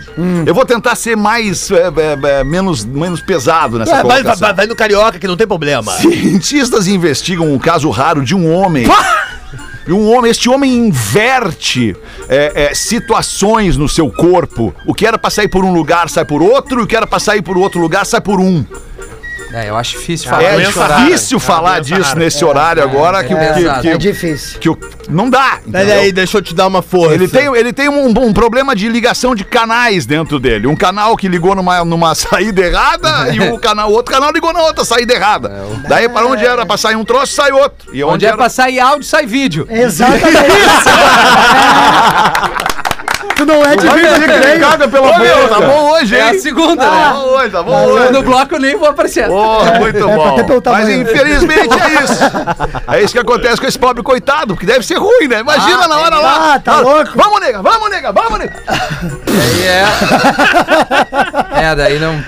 [0.45, 4.67] Eu vou tentar ser mais é, é, é, menos, menos pesado nessa colocação.
[4.67, 5.91] no carioca que não tem problema.
[5.93, 8.86] Cientistas investigam um caso raro de um homem.
[9.88, 11.96] E um homem, este homem inverte
[12.27, 14.74] é, é, situações no seu corpo.
[14.86, 17.08] O que era pra sair por um lugar sai por outro, e o que era
[17.08, 18.65] pra sair por outro lugar sai por um.
[19.53, 21.05] É, eu acho difícil falar É doença horário.
[21.05, 24.59] difícil falar disso nesse horário agora que, é que- que- É difícil.
[24.59, 24.69] que
[25.09, 25.59] não dá.
[25.71, 26.13] Peraí, entendeu?
[26.13, 27.13] deixa eu te dar uma força.
[27.13, 30.67] Ele tem, ele tem um, um problema de ligação de canais dentro dele.
[30.67, 34.61] Um canal que ligou numa, numa saída errada e o canal, outro canal ligou na
[34.61, 35.49] outra saída errada.
[35.87, 37.89] Daí para onde era pra sair um troço, sai outro.
[37.93, 38.37] E onde, Onde é era...
[38.37, 39.65] pra sair áudio, sai vídeo.
[39.69, 40.27] Exatamente.
[43.38, 46.22] tu não é de Vai dizer que caga pela Ô, meu, tá bom hoje, É
[46.24, 46.39] a hein?
[46.39, 47.12] segunda, Tá né?
[47.13, 48.12] bom hoje, tá bom hoje.
[48.13, 49.29] No bloco eu nem vou aparecer.
[49.29, 50.34] Oh, muito bom.
[50.34, 52.24] até pelo Mas infelizmente é isso.
[52.91, 55.39] É isso que acontece com esse pobre coitado, porque deve ser ruim, né?
[55.39, 56.53] Imagina na hora lá.
[56.56, 57.12] Ah, tá louco.
[57.15, 58.53] Vamos, nega, vamos, nega, vamos, nega.
[58.70, 59.86] Aí é.
[61.72, 62.24] É, daí não.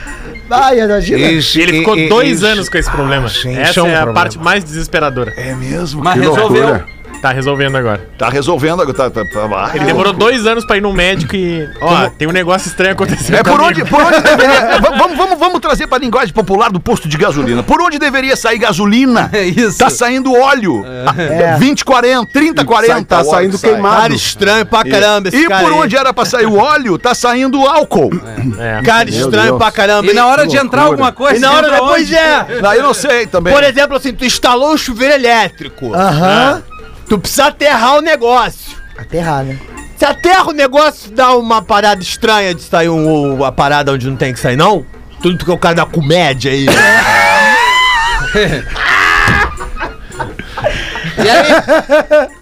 [0.51, 1.20] Ai, imagina.
[1.32, 3.30] Isso, Ele ficou e- dois isso- anos com esse problema.
[3.30, 4.20] sim, Essa isso é um é a problema.
[4.22, 5.34] parte mais desesperadora.
[5.38, 6.04] É mesmo?
[6.04, 6.82] Mas Que resolveu.
[7.21, 8.07] Tá resolvendo agora.
[8.17, 8.93] Tá resolvendo agora.
[8.97, 11.67] Tá, tá, tá, Ele demorou dois anos pra ir no médico e.
[11.81, 13.35] Ó, tem um negócio estranho acontecendo.
[13.35, 14.79] É por onde, por onde deveria.
[14.79, 17.61] v- vamos, vamos, vamos trazer para a linguagem popular do posto de gasolina.
[17.61, 19.29] Por onde deveria sair gasolina?
[19.39, 19.77] É isso.
[19.77, 20.83] Tá saindo óleo.
[21.17, 21.55] É.
[21.57, 22.93] 20, 40, 30, 40.
[22.93, 23.71] Sai- tá saindo sai.
[23.71, 24.01] queimado.
[24.01, 25.79] Cara estranho pra caramba esse E cara por aí.
[25.79, 28.10] onde era pra sair o óleo, tá saindo álcool.
[28.58, 28.82] É.
[28.84, 29.58] Cara estranho Deus.
[29.58, 30.10] pra caramba.
[30.10, 31.38] E na hora de entrar alguma coisa.
[31.38, 32.15] E na hora depois onde?
[32.15, 32.60] é.
[32.62, 33.53] Daí eu não sei também.
[33.53, 35.93] Por exemplo, assim, tu instalou o chuveiro elétrico.
[35.93, 36.63] Aham.
[37.10, 38.78] Tu precisa aterrar o negócio.
[38.98, 39.60] Aterrar, né?
[39.98, 44.15] Se aterra o negócio, dá uma parada estranha de sair um, a parada onde não
[44.15, 44.86] tem que sair, não?
[45.22, 46.67] Tudo porque o cara da comédia aí.
[51.23, 52.29] E aí?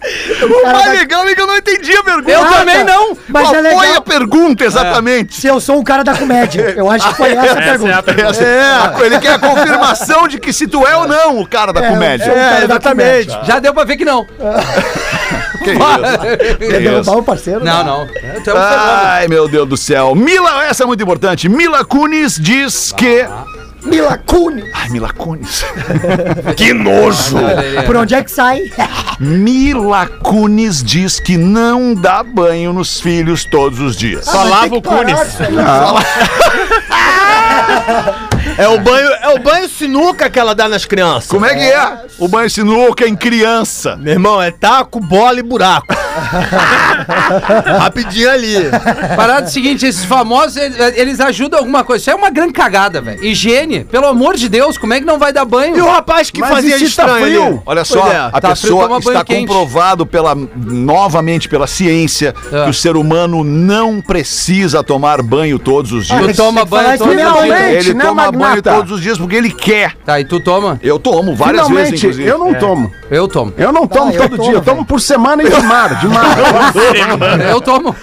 [0.48, 2.30] O mais legal é que eu não entendi a pergunta.
[2.30, 3.16] Eu também não.
[3.28, 5.40] Mas Qual é foi a pergunta exatamente?
[5.40, 6.74] Se eu sou um cara da comédia.
[6.76, 8.02] Eu acho que foi essa a Essa é a pergunta.
[8.02, 8.44] pergunta.
[8.44, 11.72] É, a- ele quer a confirmação de que se tu é ou não o cara
[11.72, 12.24] da É, comédia.
[12.26, 13.26] eu cara da exatamente.
[13.28, 13.40] comédia.
[13.44, 14.26] Já deu pra ver que não.
[15.64, 16.58] Que isso?
[16.70, 17.64] Quer derrubar o parceiro?
[17.64, 18.02] Não, não.
[18.04, 18.64] É fenômeno.
[19.02, 20.14] Ai, meu Deus do céu.
[20.14, 21.48] Mila, essa é muito importante.
[21.48, 23.26] Mila Kunis diz que.
[23.82, 24.64] Mila Kunis.
[24.74, 25.64] Ai, Mila Kunis.
[26.56, 27.36] Que nojo!
[27.86, 28.70] Por onde é que sai?
[29.20, 34.24] Mila Kunis diz que não dá banho nos filhos todos os dias.
[34.24, 35.18] Só lava o Kunis.
[38.58, 41.30] É o banho, é o banho sinuca que ela dá nas crianças.
[41.30, 42.06] Como é que é?
[42.18, 43.96] O banho sinuca em criança.
[43.96, 45.86] Meu irmão, é taco, bola e buraco.
[47.78, 48.56] Rapidinho ali.
[49.16, 52.02] Parada é o seguinte, esses famosos, eles, ajudam alguma coisa.
[52.02, 53.24] Isso é uma grande cagada, velho.
[53.24, 55.76] Higiene, pelo amor de Deus, como é que não vai dar banho?
[55.76, 57.46] E o rapaz que Mas fazia e se tá estranho frio?
[57.46, 57.60] ali?
[57.64, 58.16] Olha só, é.
[58.16, 62.64] a tá frio, pessoa banho está comprovado pela, novamente pela ciência É.
[62.64, 66.26] que o ser humano não precisa tomar banho todos os dias.
[66.26, 67.78] Tu toma banho todo Finalmente, dia.
[67.78, 68.74] Ele né, toma banho Magnata?
[68.76, 69.94] todos os dias porque ele quer.
[70.04, 70.78] Tá, e tu toma?
[70.82, 72.28] Eu tomo várias vezes, Finalmente, inclusive.
[72.28, 72.92] eu não tomo.
[73.10, 73.52] Eu tomo.
[73.56, 75.94] Eu não tomo Ah, eu todo tomo, dia, eu tomo por semana e de mar,
[76.00, 76.06] de
[77.50, 77.94] Eu tomo.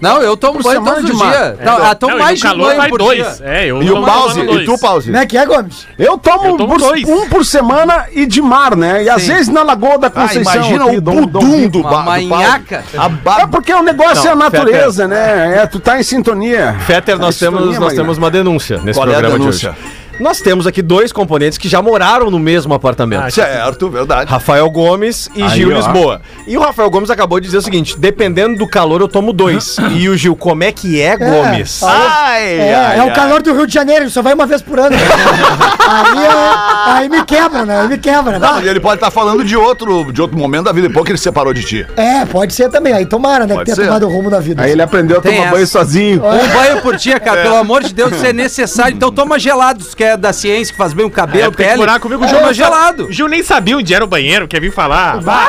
[0.00, 1.30] Não, eu tomo Por banho semana todos de os mar.
[1.30, 1.58] dias.
[1.64, 3.18] Não, ah, tomo e mais de calor banho vai por dois.
[3.38, 3.46] dia.
[3.46, 4.40] É, eu E o pause?
[4.40, 5.06] E tu, pause?
[5.06, 5.86] Como é que é, Gomes?
[5.98, 7.04] Eu tomo, Eu tomo por- dois.
[7.08, 9.04] um por semana e de mar, né?
[9.04, 10.54] E às vezes na Lagoa da Ah, Conceição.
[10.54, 12.04] imagina o budum do, pause.
[12.26, 12.84] manhaca.
[12.96, 15.58] A É porque o negócio é a natureza, né?
[15.62, 16.76] É, tu tá em sintonia.
[16.86, 19.70] Fetter, nós Tá em temos, nós temos uma denúncia nesse Qual é a programa denúncia?
[19.72, 19.91] de hoje.
[20.20, 23.24] Nós temos aqui dois componentes que já moraram no mesmo apartamento.
[23.24, 24.30] Ah, Certo, verdade.
[24.30, 25.76] Rafael Gomes e Aí, Gil ó.
[25.76, 26.20] Lisboa.
[26.46, 29.76] E o Rafael Gomes acabou de dizer o seguinte: dependendo do calor, eu tomo dois.
[29.96, 31.82] e o Gil, como é que é, Gomes?
[31.82, 33.14] Ai, É, ai, é o ai.
[33.14, 34.90] calor do Rio de Janeiro, só vai uma vez por ano.
[34.90, 35.02] né?
[35.88, 37.80] aí, é- aí me quebra, né?
[37.80, 38.68] Aí me quebra, Não, né?
[38.68, 41.24] ele pode estar falando de outro, de outro momento da vida, depois que ele se
[41.24, 41.86] separou de ti.
[41.96, 42.92] É, pode ser também.
[42.92, 43.54] Aí tomara, né?
[43.54, 43.86] Pode que tenha ser.
[43.86, 44.62] tomado o rumo da vida.
[44.62, 45.54] Aí ele aprendeu a Tem tomar essa.
[45.54, 46.22] banho sozinho.
[46.24, 48.94] Um banho por dia, cara, pelo amor de Deus, isso é necessário.
[48.94, 51.76] Então toma gelados, que é da ciência, que faz bem o É, cabelo, porque pele.
[51.76, 53.06] morar comigo, o Gil não sabe- gelado.
[53.06, 55.20] O Gil nem sabia onde era o banheiro, quer vir falar.
[55.22, 55.48] Bah,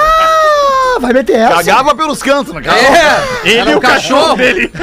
[0.95, 1.55] Ah, vai meter essa.
[1.55, 2.77] Cagava pelos cantos, né, cara?
[2.79, 4.71] É, ele e o cachorro dele.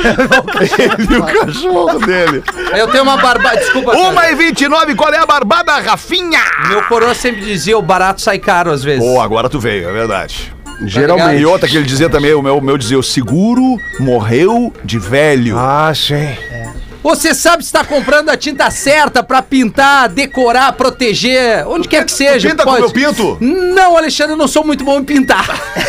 [0.78, 2.42] Ele e o cachorro dele.
[2.76, 3.54] Eu tenho uma barba.
[3.56, 3.92] Desculpa.
[3.92, 4.02] cara.
[4.08, 6.40] Uma e 29, qual é a barbada, Rafinha?
[6.68, 9.04] Meu coroa sempre dizia: o barato sai caro às vezes.
[9.04, 10.52] Pô, agora tu veio, é verdade.
[10.84, 11.40] Geralmente.
[11.40, 14.98] E outra que ele dizia também, o meu, o meu dizia, o seguro morreu de
[14.98, 15.56] velho.
[15.58, 16.36] Ah, sim.
[17.02, 22.12] Você sabe se está comprando a tinta certa pra pintar, decorar, proteger, onde quer que
[22.12, 22.50] seja.
[22.50, 23.38] pinta com meu pinto?
[23.40, 25.46] Não, Alexandre, eu não sou muito bom em pintar.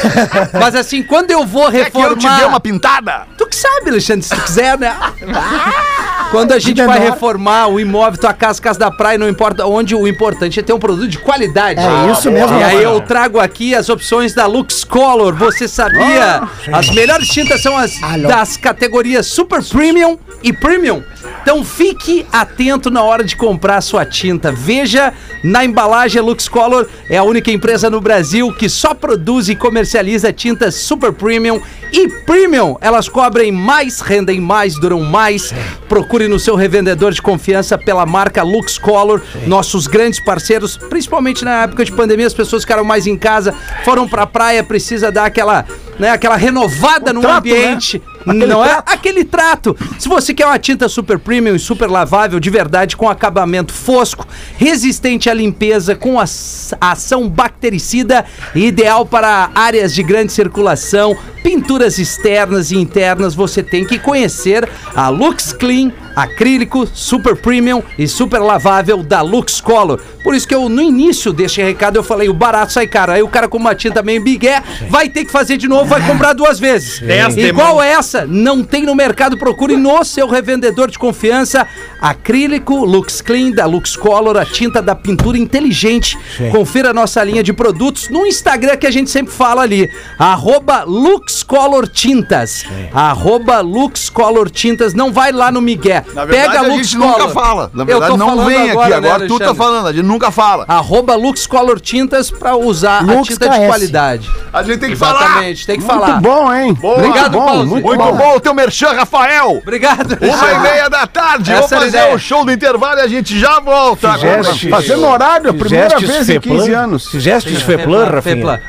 [0.59, 2.11] Mas assim, quando eu vou Quer que reformar...
[2.11, 3.27] eu te dê uma pintada?
[3.37, 4.95] Tu que sabe, Alexandre, se tu quiser, né?
[6.31, 9.93] Quando a gente vai reformar o imóvel, tua casa, casa da praia, não importa onde,
[9.93, 11.79] o importante é ter um produto de qualidade.
[11.79, 15.35] É isso mesmo, E aí eu trago aqui as opções da Lux Color.
[15.35, 16.43] Você sabia?
[16.71, 17.91] as melhores tintas são as
[18.21, 21.03] das categorias Super Premium e Premium.
[21.41, 24.51] Então fique atento na hora de comprar a sua tinta.
[24.51, 25.13] Veja
[25.43, 29.55] na embalagem a Lux Color é a única empresa no Brasil que só produz e
[29.55, 32.77] comercializa tintas Super Premium e Premium.
[32.79, 35.53] Elas cobrem mais, rendem mais, duram mais.
[35.89, 39.21] Procure no seu revendedor de confiança pela marca Lux Color.
[39.45, 44.07] Nossos grandes parceiros, principalmente na época de pandemia, as pessoas ficaram mais em casa, foram
[44.07, 45.65] pra praia, precisa dar aquela,
[45.99, 48.01] né, aquela renovada no trato, ambiente.
[48.25, 48.89] Aquele não trato.
[48.89, 49.77] é aquele trato.
[49.99, 54.27] Se você quer uma tinta super premium e super lavável de verdade, com acabamento fosco,
[54.57, 62.71] resistente à limpeza, com as- ação bactericida, ideal para áreas de grande circulação, pinturas externas
[62.71, 69.01] e internas, você tem que conhecer a Lux Clean, acrílico, super premium e super lavável
[69.01, 69.99] da Lux Color.
[70.23, 73.11] Por isso que eu, no início deste recado, eu falei, o barato sai caro.
[73.13, 76.05] Aí o cara com uma tinta meio bigué vai ter que fazer de novo, vai
[76.05, 77.01] comprar duas vezes.
[77.47, 77.91] Igual demandas.
[78.27, 81.67] Não tem no mercado, procure no seu revendedor de confiança.
[82.01, 86.17] Acrílico Lux Clean da Lux Color, a tinta da pintura inteligente.
[86.51, 89.89] Confira a nossa linha de produtos no Instagram que a gente sempre fala ali.
[90.17, 92.63] Arroba Lux Color Tintas.
[92.93, 94.93] Arroba Lux Color Tintas.
[94.93, 96.03] Não vai lá no Miguel.
[96.13, 97.19] Na verdade, Pega a Lux gente Color.
[97.19, 97.71] nunca fala.
[97.73, 98.89] Na Eu verdade, tô não falando vem aqui.
[98.89, 100.65] né, Agora tu tá falando, a gente nunca fala.
[100.67, 103.67] Arroba Lux Color Tintas pra usar a Lux tinta de KS.
[103.67, 104.29] qualidade.
[104.51, 105.21] A gente tem que falar.
[105.21, 106.21] Exatamente, tem que Muito falar.
[106.21, 106.77] bom, hein?
[106.81, 107.57] Obrigado, muito Pause.
[107.59, 108.23] bom, muito, Muito bom.
[108.31, 109.57] bom o teu merchan, Rafael.
[109.61, 110.17] Obrigado.
[110.21, 111.51] Uma e meia da tarde.
[111.51, 114.13] Essa Vou fazer o show do intervalo e a gente já volta.
[114.13, 116.57] Fizeste- Fazendo horário, a primeira vez em Feplan?
[116.57, 117.07] 15 anos.
[117.09, 118.35] Fizeste Feplan, Rafinha?
[118.35, 118.59] Feplan.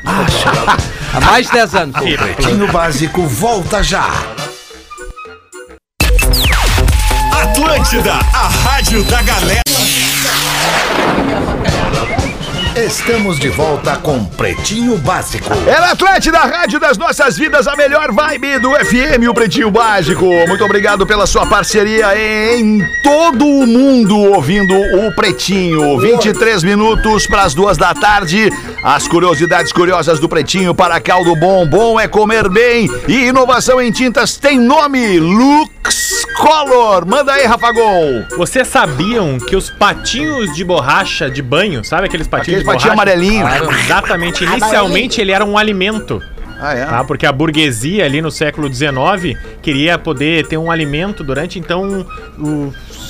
[1.13, 1.95] Há mais de 10 anos.
[1.97, 4.05] Pretinho Básico volta já.
[7.41, 9.63] Atlântida, a rádio da galera.
[12.75, 15.47] Estamos de volta com Pretinho Básico.
[15.67, 19.69] É na Atlântida, a rádio das nossas vidas, a melhor vibe do FM, o Pretinho
[19.69, 20.25] Básico.
[20.47, 25.99] Muito obrigado pela sua parceria em todo o mundo ouvindo o Pretinho.
[25.99, 28.49] 23 minutos para as duas da tarde.
[28.83, 31.67] As curiosidades curiosas do Pretinho para caldo bom.
[31.67, 35.72] Bom é comer bem e inovação em tintas tem nome Lux
[36.37, 37.05] Color.
[37.05, 38.25] Manda aí, Rafa Gol.
[38.37, 42.95] Vocês sabiam que os patinhos de borracha de banho, sabe aqueles patinhos Aquele de patinho
[42.95, 43.47] borracha?
[43.47, 43.79] amarelinho.
[43.79, 44.43] Exatamente.
[44.43, 46.21] Inicialmente ele era um alimento.
[46.59, 46.85] Ah, é?
[46.85, 47.03] Tá?
[47.03, 52.05] Porque a burguesia ali no século XIX queria poder ter um alimento durante, então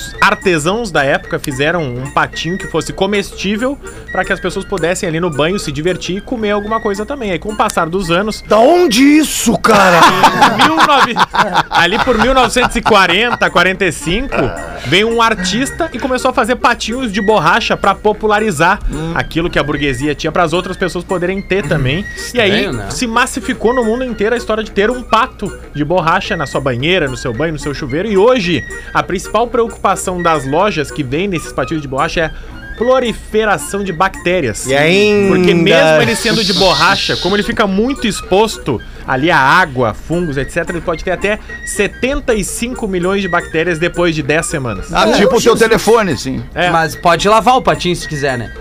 [0.04, 3.78] os artesãos da época fizeram um patinho que fosse comestível
[4.12, 7.32] para que as pessoas pudessem ali no banho se divertir e comer alguma coisa também.
[7.32, 10.00] Aí com o passar dos anos, Da onde isso, cara?
[10.54, 11.16] em 19
[11.70, 14.36] ali por 1940, 45,
[14.86, 18.80] veio um artista e começou a fazer patinhos de borracha para popularizar
[19.16, 22.06] aquilo que a burguesia tinha para as outras pessoas poderem ter também.
[22.34, 22.90] e aí Estranho, né?
[22.90, 26.62] se massificou no mundo inteiro a história de ter um pato de borracha na sua
[26.62, 28.08] banheira, no seu banho, no seu chuveiro.
[28.08, 28.64] E hoje
[28.94, 32.32] a principal preocupação das lojas que vendem esses patinhos de borracha é
[32.78, 34.66] proliferação de bactérias.
[34.66, 39.38] E ainda- Porque mesmo ele sendo de borracha, como ele fica muito exposto ali à
[39.38, 44.92] água, fungos, etc., ele pode ter até 75 milhões de bactérias depois de 10 semanas.
[44.94, 46.44] Ah, tipo o teu telefone, sim.
[46.56, 46.70] É.
[46.72, 48.52] Mas pode lavar o patinho se quiser, né?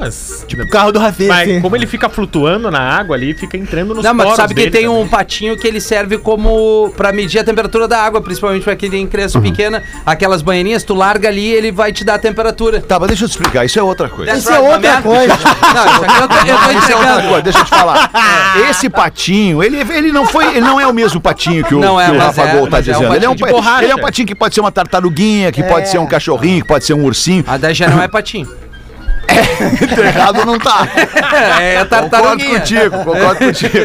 [0.00, 0.46] Mas.
[0.50, 1.28] O carro do Rafinha.
[1.28, 1.60] Mas assim.
[1.60, 4.84] como ele fica flutuando na água ali, fica entrando nos Não, mas sabe que tem
[4.84, 4.88] também.
[4.88, 8.90] um patinho que ele serve como pra medir a temperatura da água, principalmente pra quem
[8.90, 9.82] tem criança pequena.
[10.06, 12.80] Aquelas banheirinhas, tu larga ali ele vai te dar a temperatura.
[12.80, 14.32] Tá, mas deixa eu te explicar, isso é outra coisa.
[14.32, 15.34] Isso é outra coisa.
[15.74, 18.10] Não, isso aqui eu tô, eu tô Isso é outra coisa, deixa eu te falar.
[18.70, 22.00] Esse patinho, ele, ele não foi, ele não é o mesmo patinho que o, Não
[22.00, 23.14] é, que o Rafa é- Gol tá mas é um dizendo.
[23.14, 23.34] ele, é um,
[23.82, 26.68] ele é um patinho que pode ser uma tartaruguinha, que pode ser um cachorrinho, que
[26.68, 27.44] pode ser um ursinho.
[27.46, 28.48] A daí já não é patinho.
[30.06, 30.88] Errado não tá.
[31.60, 33.76] É, é Concordo contigo, concordo contigo.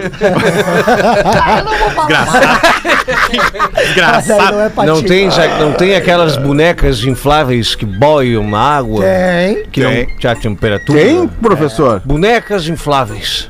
[4.12, 4.86] Mas aí não é.
[4.86, 9.04] Não tem, já, não tem aquelas bonecas infláveis que boiam na água?
[9.04, 9.64] Tem.
[9.72, 10.08] Que Tem.
[10.08, 11.00] não tinha temperatura?
[11.00, 12.02] Tem, professor?
[12.06, 13.50] Bonecas infláveis.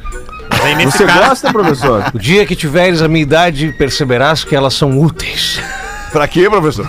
[0.84, 2.12] Você caso, gosta, professor?
[2.13, 5.62] O dia que tiveres a minha idade, perceberás que elas são úteis.
[6.15, 6.88] Pra quê, professor?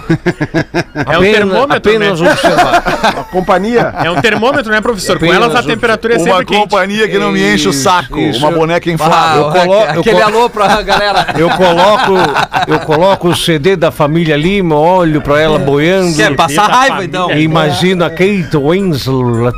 [0.95, 2.31] é um termômetro, apenas né?
[2.31, 2.77] observar.
[3.03, 3.93] A companhia?
[4.05, 5.19] É um termômetro, né, professor?
[5.19, 6.61] Com Apenas elas a temperatura é Uma sempre quente.
[6.61, 8.17] companhia que não me enche o saco.
[8.21, 8.39] Isso.
[8.39, 9.43] Uma boneca Ah, inflável.
[9.43, 11.27] Eu colo- eu aquele colo- alô pra galera.
[11.37, 12.12] Eu coloco,
[12.69, 17.29] eu coloco o CD da família Lima, olho pra ela boiando Quer passar raiva, então?
[17.33, 19.57] e imagino a Kate Winslet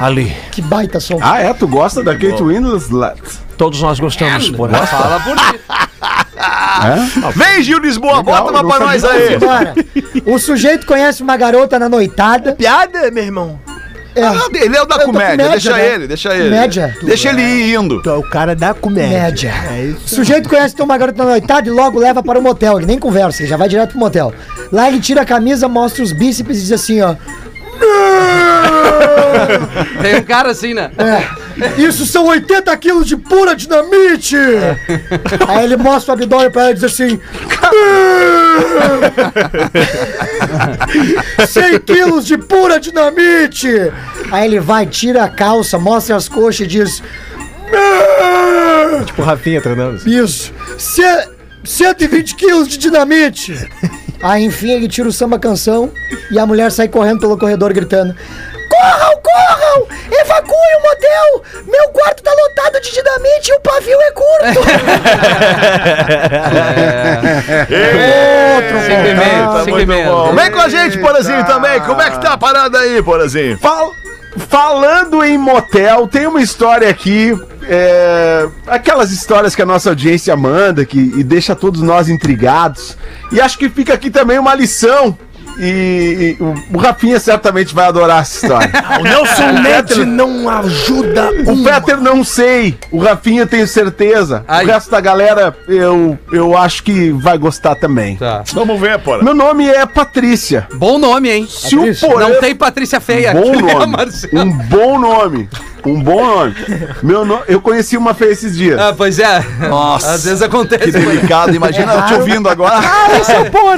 [0.00, 0.32] ali.
[0.52, 1.18] Que baita som.
[1.20, 1.52] Ah, é?
[1.52, 3.18] Tu gosta da Kate Winslet?
[3.56, 5.36] Todos nós gostamos, por Fala por
[6.68, 7.38] ti.
[7.38, 9.36] Vem, Gil Lisboa, Legal, bota uma pra nós aí.
[9.38, 9.74] Bora.
[10.26, 12.52] O sujeito conhece uma garota na noitada.
[12.54, 13.60] Piada, meu irmão.
[14.16, 15.94] É, Ah, Ele é o da Eu tô comédia, comédia, deixa né?
[15.94, 16.44] ele, deixa ele.
[16.50, 16.96] Comédia.
[17.04, 18.02] Deixa ele ir indo.
[18.02, 19.18] Tu é o cara da comédia.
[19.20, 19.54] média.
[19.70, 20.14] É O isso.
[20.16, 22.78] sujeito conhece então uma garota na noitada e logo leva para o motel.
[22.78, 24.32] Ele nem conversa, ele já vai direto pro motel.
[24.72, 27.14] Lá ele tira a camisa, mostra os bíceps e diz assim, ó.
[30.02, 30.90] Tem um cara assim, né?
[30.98, 31.22] É,
[31.78, 34.36] isso são 80 quilos de pura dinamite!
[35.48, 37.20] Aí ele mostra o abdômen pra ela e diz assim.
[41.46, 43.68] 100 quilos de pura dinamite!
[44.30, 47.02] Aí ele vai, tira a calça, mostra as coxas e diz.
[49.06, 50.08] Tipo o Rafinha treinando.
[50.08, 50.52] Isso!
[50.78, 51.28] Ce-
[51.64, 53.68] 120 quilos de dinamite!
[54.22, 55.92] Aí enfim ele tira o samba canção
[56.30, 58.14] e a mulher sai correndo pelo corredor gritando:
[58.78, 59.86] Corram, corram!
[60.10, 61.64] Evacuem o motel!
[61.66, 64.60] Meu quarto tá lotado de dinamite e o pavio é curto!
[68.56, 70.32] Outro Cinco e meio, cinco e meio.
[70.34, 71.80] Vem com a gente, Porazinho, também.
[71.80, 73.58] Como é que tá a parada aí, Porazinho?
[73.58, 73.90] Fal-
[74.48, 77.32] falando em motel, tem uma história aqui.
[77.70, 82.96] é, aquelas histórias que a nossa audiência manda que, e deixa todos nós intrigados.
[83.32, 85.16] E acho que fica aqui também uma lição.
[85.58, 88.70] E, e o, o Rafinha certamente vai adorar essa história.
[88.98, 92.76] O Nelson Ned não ajuda O Peter não sei.
[92.90, 94.44] O Rafinha eu tenho certeza.
[94.48, 94.64] Ai.
[94.64, 98.16] O resto da galera eu, eu acho que vai gostar também.
[98.16, 98.42] Tá.
[98.52, 99.22] Vamos ver, Pora.
[99.22, 100.66] Meu nome é Patrícia.
[100.74, 101.46] Bom nome, hein?
[101.48, 103.96] Se o Porã Não tem Patrícia Feia bom né, nome.
[104.32, 105.48] Um bom nome.
[105.84, 106.54] Um bom nome.
[107.02, 107.40] Meu no...
[107.46, 108.78] Eu conheci uma feia esses dias.
[108.78, 109.44] Ah, pois é.
[109.68, 110.84] Nossa, Às vezes acontece.
[110.84, 112.80] Que delicado, imagina eu te ouvindo agora.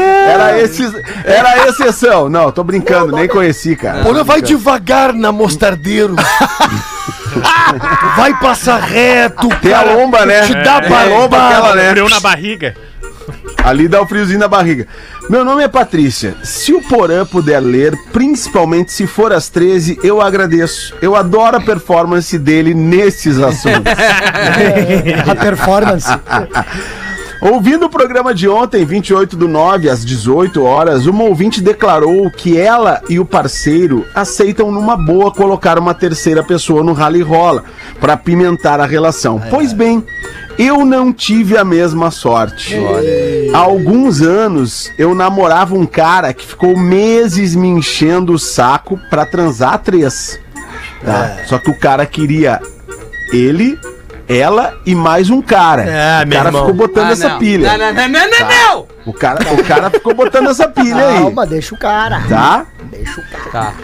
[0.05, 0.83] Era, esse,
[1.25, 2.29] era a exceção.
[2.29, 4.03] Não, tô brincando, nem conheci, cara.
[4.03, 6.17] Porra, vai devagar na mostardeiro.
[8.17, 10.43] vai passar reto, Tem a lomba, né?
[10.43, 11.95] Te dá Tem a lomba aquela, né?
[11.95, 12.75] Na barriga.
[13.63, 14.87] Ali dá o friozinho na barriga.
[15.29, 16.35] Meu nome é Patrícia.
[16.43, 20.95] Se o Porã puder ler, principalmente se for às 13, eu agradeço.
[21.03, 23.93] Eu adoro a performance dele nesses assuntos.
[25.31, 26.09] A performance.
[27.41, 32.59] Ouvindo o programa de ontem, 28 do 9, às 18 horas, uma ouvinte declarou que
[32.59, 37.65] ela e o parceiro aceitam numa boa colocar uma terceira pessoa no rally rola
[37.99, 39.41] para pimentar a relação.
[39.49, 40.05] Pois bem,
[40.59, 42.77] eu não tive a mesma sorte.
[43.55, 49.25] Há alguns anos eu namorava um cara que ficou meses me enchendo o saco pra
[49.25, 50.39] transar três.
[51.03, 51.39] tá?
[51.47, 52.61] Só que o cara queria
[53.33, 53.79] ele,
[54.31, 55.83] ela e mais um cara.
[55.83, 56.61] Ah, o meu cara irmão.
[56.63, 57.39] ficou botando Ah, essa não.
[57.39, 57.77] pilha.
[57.77, 58.87] Não, não, não, não, não, não.
[59.07, 62.23] O cara, o cara ficou botando essa pilha aí, Calma, deixa o cara.
[62.29, 62.67] tá?
[62.91, 63.51] Deixa o cara.
[63.51, 63.75] Tá.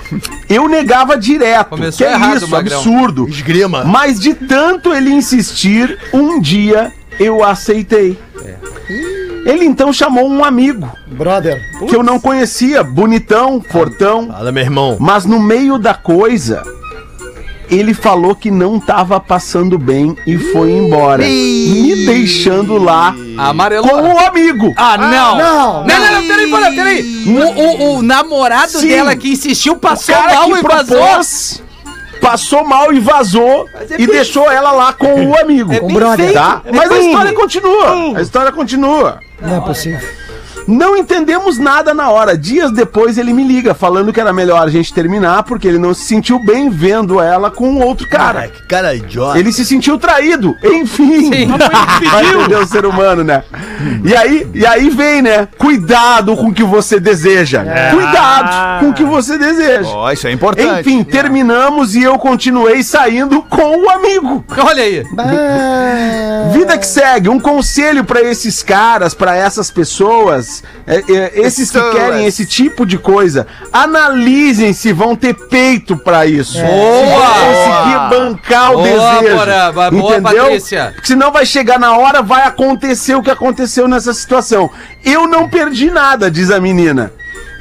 [0.49, 1.71] Eu negava direto.
[1.71, 2.79] Começou que é errado, isso, Magrão.
[2.79, 3.29] absurdo.
[3.29, 3.83] Esgrima.
[3.85, 8.19] Mas de tanto ele insistir, um dia eu aceitei.
[9.45, 11.61] Ele então chamou um amigo Brother.
[11.89, 14.97] que eu não conhecia, bonitão, fortão, Fala, meu irmão.
[15.01, 16.63] mas no meio da coisa,
[17.68, 21.24] Ele falou que não tava passando bem e foi embora.
[21.24, 23.88] Me deixando lá Amarelou.
[23.90, 24.72] com o amigo.
[24.76, 25.37] Ah, não.
[25.37, 27.24] Não, Não, não, não, peraí, peraí, peraí.
[27.26, 28.88] O, o- o namorado Sim.
[28.88, 30.96] dela que insistiu O passou cara mal que e vazou.
[30.96, 31.62] propôs,
[32.20, 35.72] passou mal e vazou é e bem- deixou ela lá com o amigo.
[35.72, 36.16] É bem brother.
[36.26, 36.35] feito.
[36.35, 36.62] Tá?
[36.64, 38.18] É Mas a história continua.
[38.18, 39.20] A história continua.
[39.42, 40.09] Não é possível.
[40.66, 42.37] Não entendemos nada na hora.
[42.37, 45.94] Dias depois ele me liga falando que era melhor a gente terminar porque ele não
[45.94, 48.48] se sentiu bem vendo ela com outro cara.
[48.48, 49.38] que cara idiota.
[49.38, 50.57] Ele se sentiu traído.
[50.62, 51.33] Enfim.
[51.33, 51.48] Sim.
[52.11, 53.44] Vai entender o ser humano, né?
[54.05, 55.48] E aí, e aí vem, né?
[55.59, 57.64] Cuidado com o que você deseja.
[57.90, 59.88] Cuidado com o que você deseja.
[59.88, 60.81] Ó, isso é importante.
[60.81, 64.44] Enfim, terminamos e eu continuei saindo com o amigo.
[64.59, 65.05] Olha aí.
[66.52, 70.56] Vida que segue, um conselho pra esses caras, pra essas pessoas,
[70.87, 76.27] é, é, esses que querem esse tipo de coisa, analisem se vão ter peito pra
[76.27, 76.53] isso.
[76.53, 77.27] Se vão Boa!
[77.27, 78.85] conseguir bancar o Boa,
[79.21, 79.37] desejo.
[79.37, 80.45] Porã, boa, entendeu?
[80.45, 80.92] Patrícia.
[80.95, 84.71] Porque senão vai chegar na hora, vai acontecer o que aconteceu nessa situação.
[85.05, 87.12] Eu não perdi nada, diz a menina.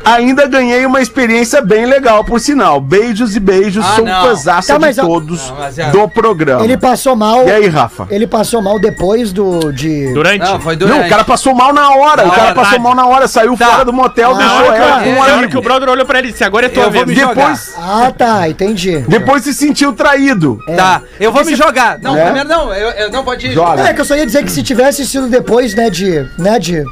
[0.06, 2.80] Ainda ganhei uma experiência bem legal, por sinal.
[2.80, 6.64] Beijos e beijos, Ah, sou fãzaça Tá, de todos Não, é- do programa.
[6.64, 7.48] ele passou mal.
[7.48, 8.08] E aí, Rafa?
[8.12, 9.72] Ele passou mal depois do.
[9.74, 10.14] De...
[10.14, 10.40] Durante.
[10.40, 11.00] Não, foi durante.
[11.00, 12.24] Não, o cara passou mal na hora.
[12.24, 12.56] Na o cara hora.
[12.56, 13.66] passou mal na hora, saiu Tá.
[13.68, 15.58] fora do motel, Ah, deixou ela é, com um Na hora que amigo.
[15.60, 17.08] o brother olhou pra ele e disse, agora é tua Eu vou vez.
[17.08, 17.36] me jogar.
[17.36, 19.00] Depois, Ah, tá, entendi.
[19.08, 20.60] depois se sentiu traído.
[20.76, 21.98] Tá, eu vou me jogar.
[22.00, 22.26] Não, É?
[22.26, 23.54] primeiro não, eu, eu não pode ir.
[23.54, 23.82] Joga.
[23.90, 26.26] É que eu só ia dizer que se tivesse sido depois, né, de.
[26.38, 26.84] né, de.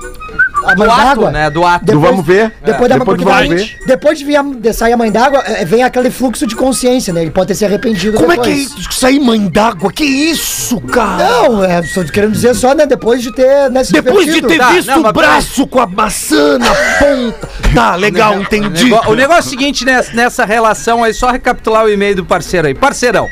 [0.65, 1.31] A Do mãe d'água.
[1.31, 1.49] né?
[1.49, 1.85] Do ato.
[1.85, 2.51] Do vamos ver?
[2.63, 3.77] Depois da Depois vamos ver.
[3.85, 7.21] Depois de, vir de sair a mãe d'água, é, vem aquele fluxo de consciência, né?
[7.21, 8.47] Ele pode ter se arrependido Como é depois.
[8.47, 8.91] que é isso?
[8.93, 9.91] Sair mãe d'água?
[9.91, 11.23] Que isso, cara?
[11.23, 12.85] Não, é, estou querendo dizer só, né?
[12.85, 13.69] Depois de ter.
[13.69, 14.47] Né, Depois de divertido.
[14.47, 17.49] ter Tá, visto não, o braço com a maçã na ponta.
[17.73, 18.91] Tá, legal, entendi.
[19.07, 22.67] O negócio é o seguinte nessa, nessa relação aí, só recapitular o e-mail do parceiro
[22.67, 22.73] aí.
[22.73, 23.27] Parceirão,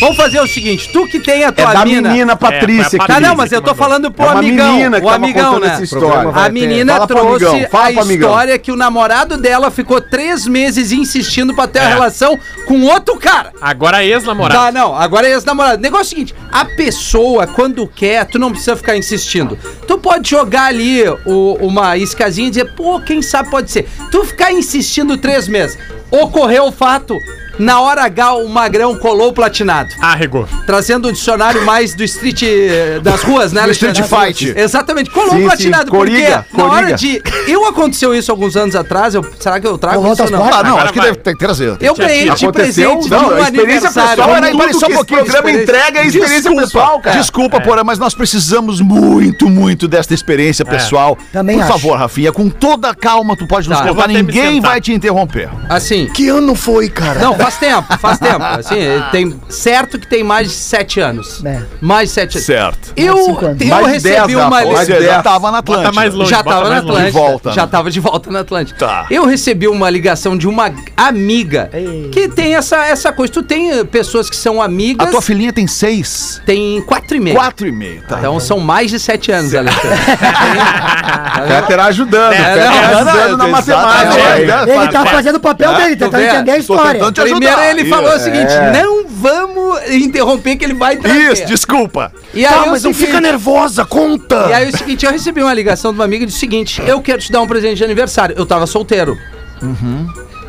[0.00, 2.08] vamos fazer o seguinte, tu que tem a É tua da mina...
[2.10, 2.86] menina Patrícia.
[2.86, 3.28] É, foi a Tá, querida.
[3.28, 5.68] não, mas eu tô falando pro É amigão, menina que o amigão, né?
[5.68, 6.30] essa história.
[6.34, 10.46] A menina Fala pro trouxe amigão, fala a história que o namorado dela ficou três
[10.46, 13.52] meses insistindo pra ter a relação com outro cara.
[13.60, 14.60] Agora é ex-namorado.
[14.60, 15.80] Tá, não, agora é ex-namorado.
[15.80, 19.58] Negócio é o seguinte: a pessoa, quando quer, tu não precisa ficar insistindo.
[19.86, 23.88] Tu pode jogar ali o- uma iscazinha e dizer, pô, quem sabe pode ser.
[24.10, 25.78] Tu ficar insistindo três meses.
[26.10, 27.18] Ocorreu o fato.
[27.58, 29.88] Na hora H, o Magrão colou o platinado.
[30.00, 30.46] Arregou.
[30.66, 34.52] Trazendo o dicionário mais do street eh, das ruas, né, Do street fight.
[34.56, 35.90] Exatamente, colou Sim, o sim, platinado.
[35.90, 37.22] coriga, porque na hora de.
[37.48, 39.14] Eu aconteceu isso alguns anos atrás.
[39.14, 40.38] Eu, será que eu trago Colou isso ou não?
[40.40, 40.58] placas?
[40.58, 41.08] Ah, não, Agora acho que vai.
[41.08, 41.76] deve ter que trazer.
[41.80, 42.52] Eu ganhei de Aconteceu?
[42.52, 44.08] presente Não, de um a experiência aniversário.
[44.16, 45.62] pessoal é peraí, tudo só um que esse pouquinho, programa experiência.
[45.62, 47.16] entrega é experiência pessoal, cara.
[47.16, 51.16] Desculpa, Porã, mas nós precisamos muito, muito desta experiência pessoal.
[51.32, 51.72] Também Por acho.
[51.72, 54.22] favor, Rafinha, com toda a calma, tu pode nos Tá, eu contar, vou até me
[54.32, 54.70] ninguém sentar.
[54.72, 55.48] vai te interromper.
[55.68, 57.20] Assim, Que ano foi, cara?
[57.20, 58.42] Não, faz tempo, faz tempo.
[58.44, 58.76] Assim,
[59.12, 61.44] tem certo que tem mais de sete anos.
[61.44, 61.62] É.
[61.80, 62.46] Mais de sete anos.
[62.46, 62.92] Certo.
[62.96, 65.22] Eu, eu Mais recebi 10, uma seja, já 10.
[65.22, 65.92] tava na Bota Atlântida.
[65.92, 66.30] mais longe.
[66.30, 66.76] já tava na.
[66.78, 67.06] Atlântida.
[67.06, 67.68] De volta, já né?
[67.70, 68.78] tava de volta na Atlântida.
[68.78, 69.06] Tá.
[69.10, 71.70] Eu recebi uma ligação de uma amiga
[72.12, 73.32] que tem essa, essa coisa.
[73.32, 75.06] Tu tem eh, pessoas que são amigas.
[75.06, 77.36] A tua filhinha tem seis, Tem quatro e meio.
[77.36, 78.18] quatro e meio, tá?
[78.18, 79.88] Então são mais de sete anos, Alexandre.
[81.48, 84.38] Féter ajudando, É, não, ajudando na matemática.
[84.66, 86.92] Ele tá fazendo o papel dele, tu tentando entender a Tô história.
[86.94, 87.35] tentando te ajudar.
[87.38, 88.24] Primeiro ele falou o Isso.
[88.24, 91.32] seguinte: não vamos interromper que ele vai trazer.
[91.32, 92.12] Isso, desculpa.
[92.34, 94.46] E aí Tá, é mas não seguinte- fica nervosa, conta.
[94.48, 96.82] E aí o seguinte, eu recebi uma ligação de uma amiga e disse o seguinte:
[96.86, 98.34] eu quero te dar um presente de aniversário.
[98.38, 99.16] Eu tava solteiro.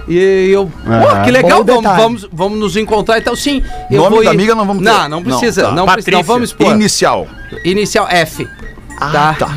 [0.10, 3.62] E eu, pô, que legal, vamos, vamos, vamos nos encontrar então sim.
[3.92, 4.90] Eu Nome vou da ir- amiga não vamos ter.
[4.90, 5.76] Não, não precisa, Não, tá.
[5.76, 6.72] não, precisa, não vamos expor.
[6.74, 7.28] Inicial.
[7.66, 8.48] Inicial F.
[9.00, 9.50] Ah, tá.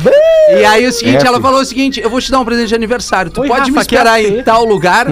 [0.59, 1.27] E aí o seguinte, F.
[1.27, 3.31] ela falou o seguinte: eu vou te dar um presente de aniversário.
[3.31, 4.43] Tu Oi, pode me Rafa, que esperar é em F?
[4.43, 5.07] tal lugar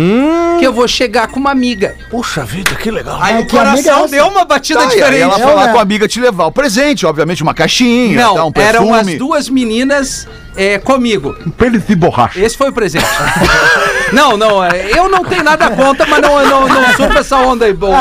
[0.60, 1.96] que eu vou chegar com uma amiga.
[2.12, 3.18] Puxa vida, que legal.
[3.22, 5.22] Aí Ah, o é coração deu uma batida Tá, e aí diferente.
[5.22, 5.72] ela É, né?
[5.74, 8.98] com a amiga te levar o presente, obviamente, uma caixinha, Não, tá, um eram as
[8.98, 9.18] perfume.
[9.18, 11.36] duas meninas é, comigo.
[11.58, 12.40] Pênis de borracha.
[12.40, 13.06] Esse foi o presente.
[14.12, 17.66] não, não, é, eu não tenho nada contra, mas não, não, não surfa essa onda
[17.66, 17.94] aí, bom,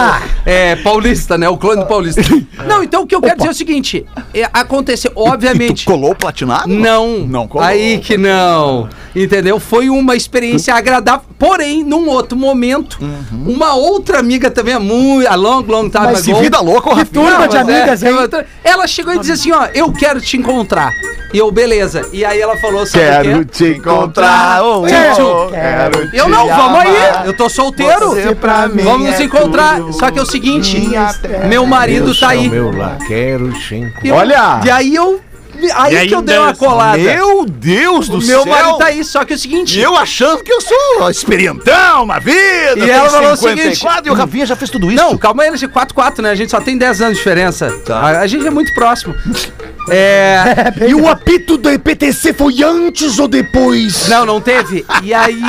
[0.51, 1.49] é, paulista, né?
[1.49, 2.23] O clone paulista.
[2.67, 5.85] Não, então o que eu quero dizer é o seguinte: é, aconteceu, E tu obviamente.
[5.85, 6.69] colou o platinado?
[6.69, 7.67] Não, Não colou.
[7.67, 8.89] aí que não.
[9.15, 9.59] Entendeu?
[9.59, 11.23] Foi uma experiência agradável.
[11.39, 12.99] Porém, num outro momento,
[13.33, 16.37] uma outra amiga também, a muito, a long, long time Mas ago.
[16.37, 18.13] Que vida louca, ô, Que turma de é, amigas, hein?
[18.15, 20.93] outra- Ela chegou e disse assim, ó, eu quero te encontrar.
[21.33, 22.09] E eu, beleza.
[22.13, 24.63] E aí ela falou, o Quero te encontrar.
[24.65, 25.49] oh, Tchau.
[25.51, 27.27] Quero Eu não, vamos aí.
[27.27, 28.11] Eu tô solteiro.
[28.11, 29.81] Você pra mim Vamos nos é encontrar.
[29.93, 30.91] Só que é o seguinte,
[31.23, 31.47] terra.
[31.47, 32.49] meu marido tá é o aí.
[32.49, 34.05] meu lá, quero te encontrar.
[34.05, 34.61] E eu- Olha!
[34.65, 35.21] E aí eu
[35.75, 36.97] Aí, E que eu dei uma colada.
[36.99, 38.53] Meu Deus do o meu céu!
[38.53, 39.77] marido tá aí, só que é o seguinte.
[39.77, 42.39] E eu achando que eu sou experientão na vida.
[42.77, 45.03] E ela falou o 54, seguinte- E o Rafinha já fez tudo isso.
[45.03, 46.31] Não, calma aí, eles de 4-4, né?
[46.31, 47.73] A gente só tem 10 anos de diferença.
[47.85, 47.99] Tá.
[47.99, 49.17] A, a gente é muito próximo.
[49.91, 50.73] É.
[50.89, 54.07] E o apito do EPTC foi antes ou depois?
[54.09, 54.87] Não, não teve.
[55.03, 55.41] E aí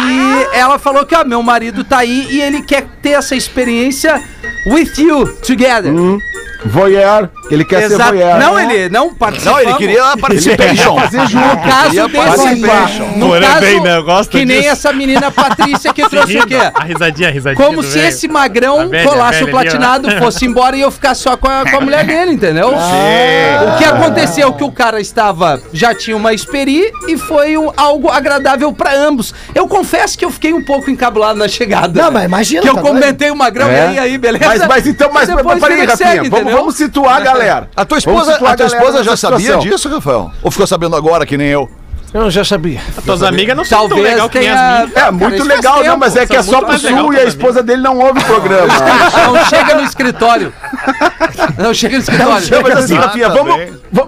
[0.54, 4.22] ela falou que, ó, meu marido tá aí e ele quer ter essa experiência
[4.70, 5.92] with you together.
[5.92, 6.49] Mm-hmm.
[6.66, 7.30] Voyeur.
[7.50, 8.10] Ele quer ser Exato.
[8.14, 8.38] voyeur.
[8.38, 9.54] Não, ele não participou.
[9.54, 10.96] Não, ele queria participation.
[11.00, 11.48] fazer junto.
[11.48, 13.06] No caso desse, participation.
[13.16, 13.98] no Porém, caso, bem, né?
[13.98, 14.70] Eu gosto que nem disso.
[14.72, 16.58] essa menina Patrícia que trouxe o quê?
[16.74, 17.66] A risadinha, a risadinha.
[17.66, 21.48] Como se esse magrão velha, colasse o platinado, fosse embora e eu ficasse só com
[21.48, 22.70] a, com a mulher dele, entendeu?
[22.70, 24.54] O que aconteceu?
[24.54, 29.34] Que o cara estava, já tinha uma experi e foi um- algo agradável pra ambos.
[29.56, 32.02] Eu confesso que eu fiquei um pouco encabulado na chegada.
[32.02, 33.72] Não, mas imagina, Que eu tá comentei o magrão, É.
[33.72, 34.46] e aí, aí, beleza?
[34.46, 36.58] Mas, mas então, mas depois peraí, Rafinha, segue, vamos, entendeu?
[36.58, 37.70] vamos situar a galera.
[37.76, 40.32] A tua esposa, a tua esposa já sabia disso, Rafael?
[40.42, 41.70] Ou ficou sabendo agora, que nem eu?
[42.12, 42.82] Eu já sabia.
[43.06, 44.90] Tuas amigas não são tão Talvez legal que nem as minhas.
[44.90, 47.22] É, Cara, muito legal, não, tempo, mas é que é só pro sul e a
[47.22, 48.74] as esposa dele não ouve o programa.
[49.30, 50.52] Não chega no escritório.
[51.58, 52.48] Não chega no escritório.
[52.52, 53.56] Não, mas assim, Rafinha, tá vamos,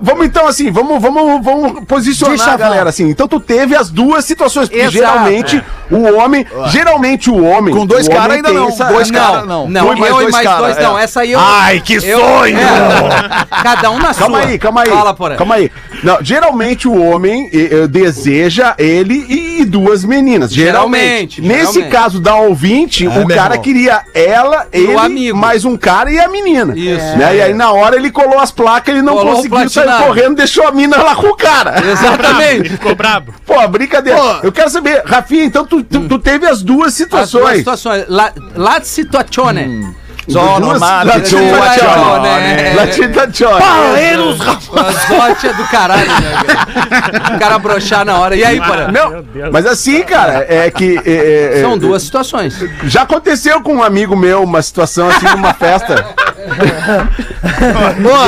[0.01, 3.09] vamos então assim, vamos, vamos, vamos posicionar Deixa a galera assim.
[3.09, 4.93] Então tu teve as duas situações, porque Exato.
[4.97, 7.73] geralmente o homem, geralmente o homem...
[7.73, 8.67] Com dois o caras ainda não.
[8.69, 9.69] essa- Dois não, caras não.
[9.69, 10.83] não, Foi mais eu dois e mais cara, dois é.
[10.83, 10.97] não.
[10.97, 11.39] Essa aí eu.
[11.39, 12.57] Ai, que eu- sonho!
[12.57, 14.49] é, cada um na Calma sua.
[14.49, 14.89] aí, calma aí.
[14.89, 15.35] Fala, porra.
[15.35, 15.71] Calma aí.
[16.03, 17.49] Não, geralmente o homem
[17.89, 20.51] deseja ele e duas meninas.
[20.51, 20.71] Geralmente.
[20.91, 21.91] Geralmente, Nesse geralmente.
[21.91, 23.61] caso da ouvinte, o meu cara irmão.
[23.61, 25.37] queria ela, ele, amigo.
[25.37, 26.70] mais um cara e a menina.
[26.75, 27.17] Isso.
[27.17, 27.35] Né?
[27.37, 30.67] E aí na hora ele colou as placas, ele não Colou conseguiu sair correndo, deixou
[30.67, 31.79] a mina lá com o cara.
[31.79, 32.69] Ele Exatamente.
[32.69, 33.33] ficou brabo.
[33.45, 34.19] Pô, brincadeira.
[34.43, 37.57] Eu quero saber, Rafinha, então tu, tu, tu teve as duas As duas situações.
[37.59, 38.05] situações.
[38.07, 39.83] La, la situazione.
[39.83, 41.05] Só Duas- normal.
[41.05, 42.19] la Duas- situazione.
[42.21, 42.73] né?
[42.75, 43.59] La situazione.
[43.61, 44.37] Paleiros,
[44.71, 47.35] Transporte é do caralho, né, cara?
[47.35, 48.35] O cara broxar na hora.
[48.35, 48.87] E aí, porra?
[48.91, 50.99] Não, mas assim, cara, é que.
[51.05, 52.55] é, é, São duas situações.
[52.85, 56.05] Já aconteceu com um amigo meu uma situação assim numa festa.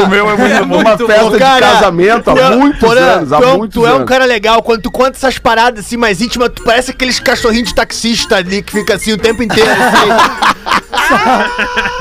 [0.03, 0.79] o meu é muito bom.
[0.79, 4.07] Uma festa de casamento há muitos anos, há tu, é- muitos tu é um anos.
[4.09, 4.61] cara legal.
[4.61, 8.61] Quando tu conta essas paradas assim mais íntimas, tu parece aqueles cachorrinhos de taxista ali
[8.61, 9.69] que fica assim o tempo inteiro.
[9.71, 10.43] Assim.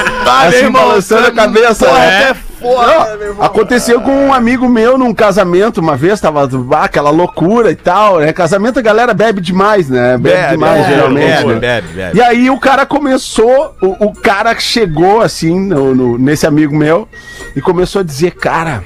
[0.47, 1.87] assim, balançando a cabeça.
[1.87, 2.19] Porra, é.
[2.31, 3.45] até foda, irmão.
[3.45, 8.21] Aconteceu com um amigo meu num casamento uma vez, tava ah, aquela loucura e tal,
[8.21, 8.33] né?
[8.33, 10.17] Casamento a galera bebe demais, né?
[10.17, 11.27] Bebe, Bebe, demais, bebe, geralmente.
[11.27, 11.59] bebe, né?
[11.61, 12.19] bebe, bebe.
[12.19, 17.09] E aí o cara começou, o, o cara chegou assim no, no- nesse amigo meu
[17.57, 18.83] e começou a dizer, cara,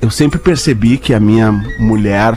[0.00, 2.34] eu sempre percebi que a minha mulher,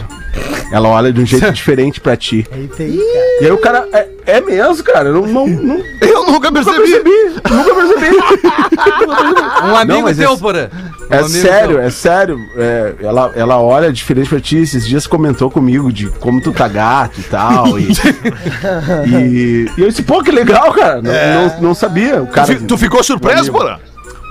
[0.72, 2.48] ela olha de um jeito diferente pra ti.
[2.80, 6.52] E aí o cara, é, é mesmo, cara, eu não, não, não Eu nunca nunca
[6.52, 6.78] percebi.
[7.04, 8.18] percebi, nunca percebi.
[9.64, 10.70] Um amigo teu, esse- porra.
[11.10, 12.38] É Um amigo sério, é sério.
[12.58, 14.58] É, ela, ela olha diferente pra ti.
[14.58, 17.80] Esses dias comentou comigo de como tu tá gato e tal.
[17.80, 17.88] E,
[19.08, 21.02] e, e eu disse, pô, que legal, cara.
[21.02, 22.22] Não, não, não sabia.
[22.22, 23.80] O, Tu, cara, fi- tu ficou surpreso, amigo.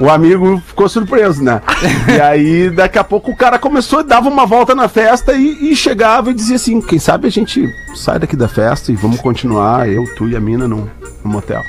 [0.03, 1.62] O amigo ficou surpreso, né?
[2.09, 5.76] E aí, daqui a pouco, o cara começou, dava uma volta na festa e, e
[5.76, 9.88] chegava e dizia assim: quem sabe a gente sai daqui da festa e vamos continuar,
[9.88, 10.90] eu, tu e a mina, no
[11.22, 11.62] motel.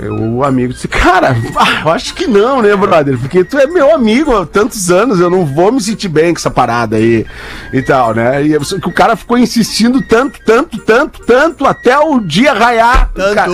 [0.00, 3.18] Eu, o amigo disse, cara, ah, eu acho que não, né, brother?
[3.18, 6.38] Porque tu é meu amigo há tantos anos, eu não vou me sentir bem com
[6.38, 7.24] essa parada aí
[7.72, 8.44] e tal, né?
[8.46, 13.10] E o cara ficou insistindo tanto, tanto, tanto, tanto, até o dia raiar.
[13.14, 13.50] o cara-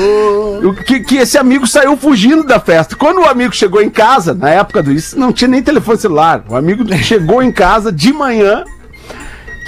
[0.86, 2.97] que, que esse amigo saiu fugindo da festa.
[2.97, 6.45] Quando o amigo chegou em casa, na época do isso, não tinha nem telefone celular.
[6.49, 8.64] O amigo chegou em casa de manhã,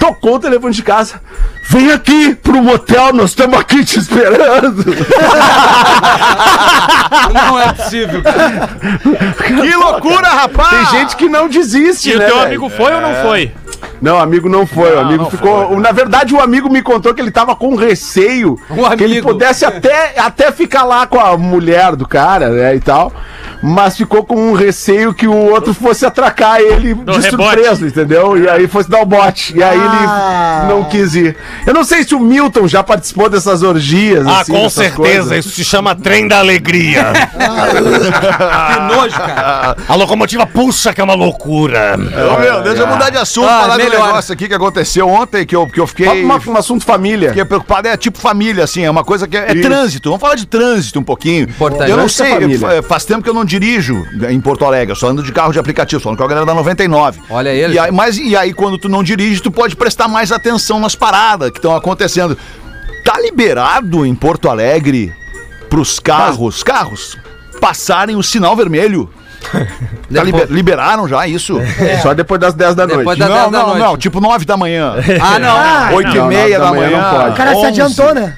[0.03, 1.21] tocou o telefone de casa.
[1.69, 4.83] Vem aqui pro motel, nós estamos aqui te esperando.
[7.33, 8.69] Não é possível, cara.
[9.45, 10.89] Que loucura, rapaz!
[10.89, 12.25] Tem gente que não desiste, E o né?
[12.25, 12.47] teu velho?
[12.47, 13.51] amigo foi ou não foi?
[14.01, 14.93] Não, o amigo não foi.
[14.93, 15.79] o amigo ficou.
[15.79, 19.65] Na verdade, o amigo me contou que ele tava com receio Um que ele pudesse
[19.65, 22.75] até, até ficar lá com a mulher do cara, né?
[22.75, 23.13] E tal.
[23.63, 27.29] Mas ficou com um receio que o outro fosse atracar ele de rebote.
[27.29, 28.37] surpresa, entendeu?
[28.37, 29.57] E aí fosse dar o bote.
[29.57, 30.63] E aí Ah.
[30.65, 31.35] ele não quis ir.
[31.65, 34.27] Eu não sei se o Milton já participou dessas orgias.
[34.27, 34.95] Ah, assim, com certeza.
[34.97, 35.45] coisas.
[35.45, 37.13] Isso se chama trem da alegria.
[37.73, 39.75] Que nojo, cara.
[39.87, 41.95] A locomotiva puxa que é uma loucura.
[42.35, 44.07] Ô, meu, deixa eu mudar de assunto, Ah, falar do melhor.
[44.07, 46.23] negócio aqui que aconteceu ontem, que eu, que eu fiquei...
[46.23, 47.29] Uma- um assunto família.
[47.29, 50.09] Fiquei preocupado, é tipo família, assim, é uma coisa que é, é trânsito.
[50.09, 51.43] Vamos falar de trânsito um pouquinho.
[51.43, 51.89] Importante.
[51.89, 54.95] Eu não é sei, fa- faz tempo que eu não dirijo em Porto Alegre, eu
[54.95, 57.19] só ando de carro de aplicativo, só ando com a galera da 99.
[57.29, 57.73] Olha ele.
[57.75, 60.95] E aí, mas e aí, quando tu não dirige, tu pode prestar mais atenção nas
[60.95, 62.37] paradas que estão acontecendo.
[63.05, 65.13] Tá liberado em Porto Alegre
[65.69, 67.17] pros carros, carros,
[67.61, 69.09] passarem o sinal vermelho?
[70.13, 71.59] Tá liber- liberaram já isso?
[72.01, 73.19] Só depois das 10 da Depois noite.
[73.19, 73.79] Não, 10 da não, noite.
[73.81, 74.93] não, tipo 9 da manhã.
[75.21, 75.95] Ah, não.
[75.97, 77.01] 8 e não, meia da da manhã manhã.
[77.01, 77.29] não pode.
[77.31, 77.65] O cara se 11.
[77.67, 78.37] adiantou, né?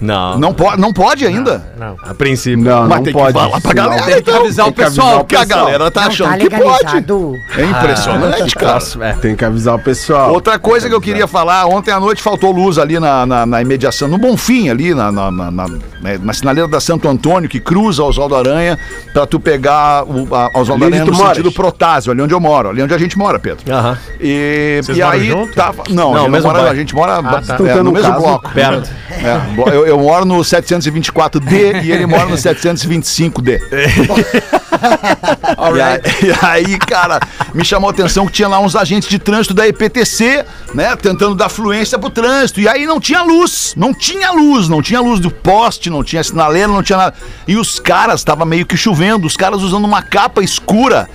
[0.00, 1.64] Não, Não pode, não pode ainda.
[2.02, 2.64] a princípio.
[2.64, 3.32] Não, Mas não tem pode.
[3.32, 4.40] que falar pra galera, Tem que então.
[4.40, 5.16] avisar o tem que avisar pessoal.
[5.16, 6.96] o Porque a galera tá Não achando tá que pode.
[7.56, 8.70] É impressionante, cara.
[8.72, 9.12] Próximo, é.
[9.14, 10.32] Tem que avisar o pessoal.
[10.32, 13.62] Outra coisa que eu queria falar, ontem à noite faltou luz ali na, na, na
[13.62, 15.66] imediação, no Bonfim, ali, na, na, na, na,
[16.06, 18.78] né, na sinaleira da Santo Antônio, que cruza Oswaldo Aranha,
[19.12, 21.36] pra tu pegar o a, Oswaldo Aranha tu no moras?
[21.36, 23.64] sentido Protásio, ali onde eu moro, ali onde a gente mora, Pedro.
[23.72, 23.98] Aham.
[24.20, 25.52] E, Vocês e moram aí junto?
[25.54, 25.82] tava.
[25.90, 26.72] Não, Não, a, gente mesmo mora, bairro.
[26.72, 27.54] a gente mora ba- tá.
[27.56, 28.22] é, no mesmo caso.
[28.22, 28.50] bloco.
[28.50, 28.90] Perto.
[29.10, 33.58] É, blo- eu, eu moro no 724D e ele mora no 725D.
[35.74, 37.20] E aí, e aí, cara,
[37.54, 40.44] me chamou a atenção que tinha lá uns agentes de trânsito da EPTC,
[40.74, 42.60] né, tentando dar fluência pro trânsito.
[42.60, 46.22] E aí não tinha luz, não tinha luz, não tinha luz do poste, não tinha
[46.22, 47.14] sinaleira, não tinha nada.
[47.46, 51.08] E os caras, tava meio que chovendo, os caras usando uma capa escura.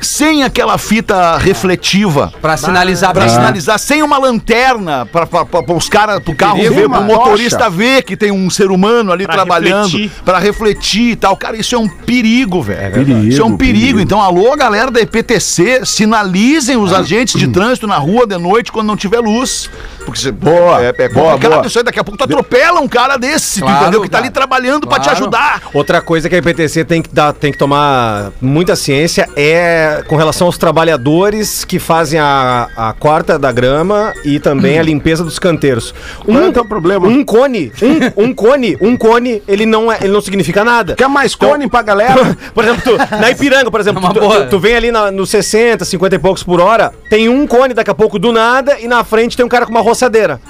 [0.00, 2.32] Sem aquela fita refletiva.
[2.40, 3.34] Pra sinalizar Pra bem.
[3.34, 7.58] sinalizar, sem uma lanterna, pra, pra, pra, pra os caras, pro carro ver, pro motorista
[7.58, 7.70] tocha.
[7.70, 10.10] ver que tem um ser humano ali Pra trabalhando, refletir.
[10.24, 11.36] pra refletir e tal.
[11.36, 12.92] Cara, isso é um perigo, velho.
[12.92, 13.78] perigo, isso é um perigo.
[13.80, 14.00] perigo.
[14.00, 18.86] Então, alô, galera da EPTC, sinalizem os agentes de trânsito na rua de noite quando
[18.86, 19.70] não tiver luz.
[20.04, 21.66] Porque você, Boa, é, é boa, complicado boa.
[21.66, 21.84] isso aí.
[21.84, 24.02] Daqui a pouco tu atropela um cara desse, Claro, tu entendeu?
[24.02, 25.18] Que tá ali trabalhando pra te Claro.
[25.18, 25.62] ajudar.
[25.74, 30.16] Outra coisa que a IPTC tem que, dar, tem que tomar muita ciência é com
[30.16, 35.38] relação aos trabalhadores que fazem a, a corta da grama e também a limpeza dos
[35.38, 35.94] canteiros.
[36.24, 37.06] Qual é o teu problema?
[37.06, 37.72] Um cone,
[38.16, 40.94] um, um cone, um cone, ele não, é, ele não significa nada.
[40.94, 42.36] Quer mais cone pra galera?
[42.54, 45.30] Por exemplo, tu- na Ipiranga, por exemplo, É tu, tu- tu vem ali na, nos
[45.30, 48.86] 60, 50 e poucos por hora, tem um cone daqui a pouco do nada e
[48.88, 50.40] na frente tem um cara com uma roçadeira.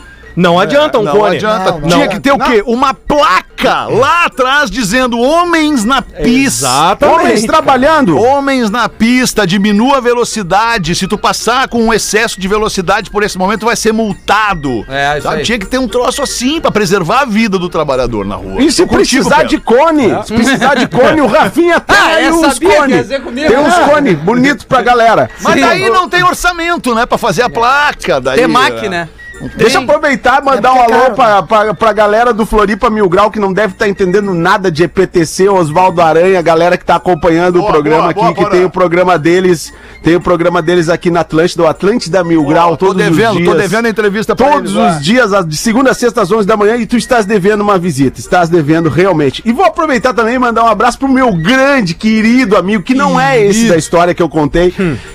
[0.40, 1.36] Não adianta um não cone.
[1.36, 1.72] adianta.
[1.72, 1.88] Não, não.
[1.88, 2.62] Tinha que ter o quê?
[2.66, 6.66] Uma placa lá atrás dizendo homens na pista.
[6.66, 7.20] Exatamente.
[7.20, 8.18] Homens trabalhando.
[8.18, 10.94] Homens na pista, diminua a velocidade.
[10.94, 14.84] Se tu passar com um excesso de velocidade por esse momento, vai ser multado.
[14.88, 15.42] É, isso Sabe?
[15.42, 18.62] Tinha que ter um troço assim pra preservar a vida do trabalhador na rua.
[18.62, 19.48] E se contigo, precisar Pedro.
[19.48, 23.48] de cone, se precisar de cone, o Rafinha tem Ah, aí eu uns comigo.
[23.48, 25.28] Tem uns cones bonitos pra galera.
[25.42, 25.60] Mas Sim.
[25.60, 27.04] daí não tem orçamento, né?
[27.04, 28.20] Pra fazer a placa.
[28.20, 29.08] Daí, Temac, né?
[29.56, 32.44] Deixa eu aproveitar e mandar um porque é alô caro, pra, pra, pra galera do
[32.44, 36.84] Floripa Mil Grau, que não deve estar entendendo nada de EPTC, Oswaldo Aranha, galera que
[36.84, 38.54] tá acompanhando Boa, o programa boa, aqui, boa, que bora.
[38.54, 39.72] tem o programa deles,
[40.02, 43.36] tem o programa deles aqui na Atlântida, o Atlântida Mil Grau, tô todos devendo, os
[43.38, 43.48] dias.
[43.48, 46.46] tô devendo a entrevista pra Todos eles os dias, de segunda a sexta às 11
[46.46, 49.42] da manhã, e tu estás devendo uma visita, estás devendo realmente.
[49.46, 53.18] E vou aproveitar também e mandar um abraço pro meu grande, querido amigo, que não
[53.18, 54.74] é esse da história que eu contei,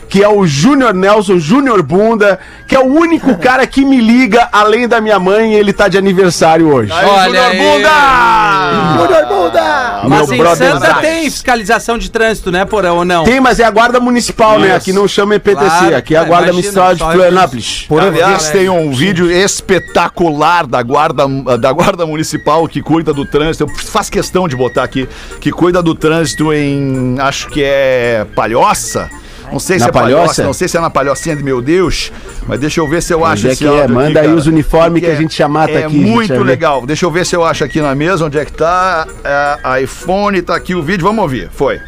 [0.09, 4.14] que é o Júnior Nelson, Júnior Bunda, que é o único cara que me liga
[4.51, 6.91] além da minha mãe, ele tá de aniversário hoje.
[6.91, 7.57] Aí, Olha Júnior aí.
[7.57, 8.97] Bunda!
[8.97, 9.85] Júnior Bunda!
[10.07, 11.01] Mas Meu em Santa Zax.
[11.01, 13.23] tem fiscalização de trânsito, né, Porão, ou não?
[13.23, 14.67] Tem, mas é a guarda municipal, né?
[14.67, 14.75] Isso.
[14.77, 17.87] Aqui não chama EPTC, Claro, aqui é a guarda municipal de Florianópolis.
[17.89, 23.63] Aliás, tem um vídeo espetacular da guarda, da guarda municipal que cuida do trânsito.
[23.63, 25.07] Eu faço questão de botar aqui.
[25.39, 27.15] Que cuida do trânsito em.
[27.19, 29.09] Acho que é Palhoça.
[29.51, 30.43] Não sei se Na é Palhoça, Palhoça?
[30.43, 32.11] não sei se é na Palhocinha de meu Deus,
[32.47, 33.81] mas deixa eu ver se eu acho Onde é esse que é?
[33.81, 34.37] áudio Manda aí cara.
[34.37, 36.85] os uniformes que a é- gente já mata é aqui, gente, muito legal.
[36.85, 39.07] Deixa eu ver se eu acho aqui na mesa onde é que tá.
[39.23, 41.03] É, iPhone, tá aqui o vídeo.
[41.05, 41.49] Vamos ouvir.
[41.53, 41.79] Foi.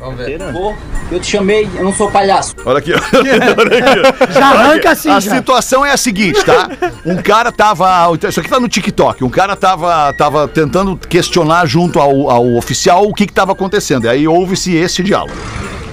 [0.00, 0.38] Vamos ver.
[1.10, 2.54] Eu te chamei, eu não sou palhaço.
[2.66, 2.98] Olha aqui, ó.
[3.58, 4.32] Olha aqui.
[4.34, 4.86] Já arranca aqui.
[4.88, 5.34] assim, A já.
[5.36, 6.68] situação é a seguinte, tá?
[7.06, 8.10] Um cara tava.
[8.28, 9.24] Isso aqui tá no TikTok.
[9.24, 14.04] Um cara tava, tava tentando questionar junto ao, ao oficial o que que tava acontecendo.
[14.04, 15.32] E aí houve-se esse diálogo.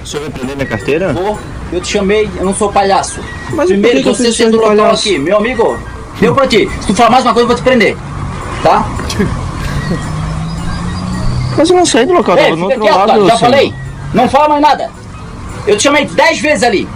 [0.03, 1.13] O senhor vai prender minha carteira?
[1.13, 1.37] Vou.
[1.71, 3.21] Eu te chamei, eu não sou palhaço.
[3.53, 5.77] Mas Primeiro, que que você sendo de local aqui, meu amigo,
[6.19, 6.69] deu pra ti.
[6.81, 7.95] Se tu falar mais uma coisa, eu vou te prender.
[8.63, 8.85] Tá?
[11.57, 13.07] Mas eu não saí do local, Ei, tava no outro quieto, lado.
[13.07, 13.39] cara, já senhor.
[13.39, 13.73] falei.
[14.13, 14.89] Não fala mais nada.
[15.67, 16.87] Eu te chamei dez vezes ali.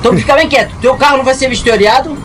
[0.00, 0.74] Então fica bem quieto.
[0.80, 2.16] Teu carro não vai ser vistoriado,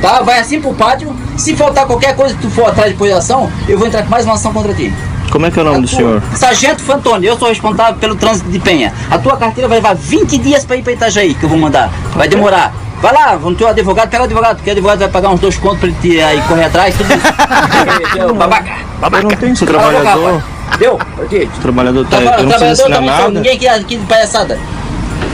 [0.00, 0.20] tá?
[0.22, 1.14] Vai assim pro pátio.
[1.36, 4.24] Se faltar qualquer coisa que tu for atrás da ação, eu vou entrar com mais
[4.26, 4.92] uma ação contra ti.
[5.32, 6.22] Como é que é o nome do tua- senhor?
[6.36, 8.92] Sargento Fantoni, eu sou responsável pelo trânsito de Penha.
[9.10, 11.90] A tua carteira vai levar 20 dias pra ir pra Itajaí, que eu vou mandar.
[12.14, 12.72] Vai demorar.
[13.00, 15.56] Vai lá, no teu advogado, pega o advogado, porque o advogado vai pagar uns dois
[15.56, 17.22] contos pra ele te aí correr atrás, tudo isso.
[18.14, 18.70] Teu babaca.
[19.02, 20.42] Eu não tenho, boca, trabalhador.
[20.78, 20.98] Deu?
[21.28, 21.48] Quê?
[21.60, 23.30] Trabalhador tá, Traba- eu não preciso ensinar nada.
[23.30, 24.58] ninguém aqui, aqui de palhaçada.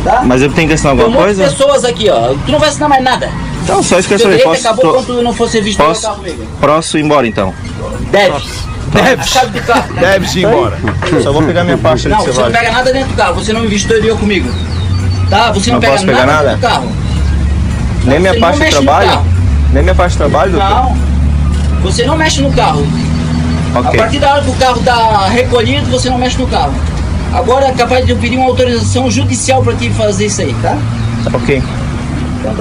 [0.02, 0.22] Tá?
[0.24, 1.50] Mas eu tenho que ensinar Tem um alguma monte de coisa?
[1.56, 2.34] pessoas aqui, ó.
[2.46, 3.30] Tu não vai ensinar mais nada.
[3.64, 4.38] Então só esquece aí.
[4.38, 6.46] Posso, acabou tô- quando tu não for ser visto no posso, carro comigo.
[6.60, 7.52] posso ir embora então?
[8.10, 8.42] Deve.
[8.92, 9.20] Deve.
[9.22, 9.94] A chave do carro.
[9.94, 10.78] Deve-se ir embora.
[11.22, 12.60] Só vou pegar minha pasta Não, você você não vai.
[12.60, 13.34] pega nada dentro do carro.
[13.34, 14.48] Você não vistoriou comigo.
[15.28, 15.52] Tá?
[15.52, 16.42] Você não, Não pega nada, nada?
[16.50, 16.92] dentro do carro.
[18.04, 19.22] Nem minha Você pasta de trabalho?
[19.72, 20.68] Nem minha pasta de trabalho, doutor?
[20.70, 20.96] Não.
[21.82, 22.86] Você não mexe no carro.
[23.74, 23.98] A Ok.
[23.98, 26.72] partir da hora que o carro tá recolhido, você não mexe no carro.
[27.34, 30.76] Agora é capaz de eu pedir uma autorização judicial pra ti fazer isso aí, tá?
[31.24, 31.62] Tá ok.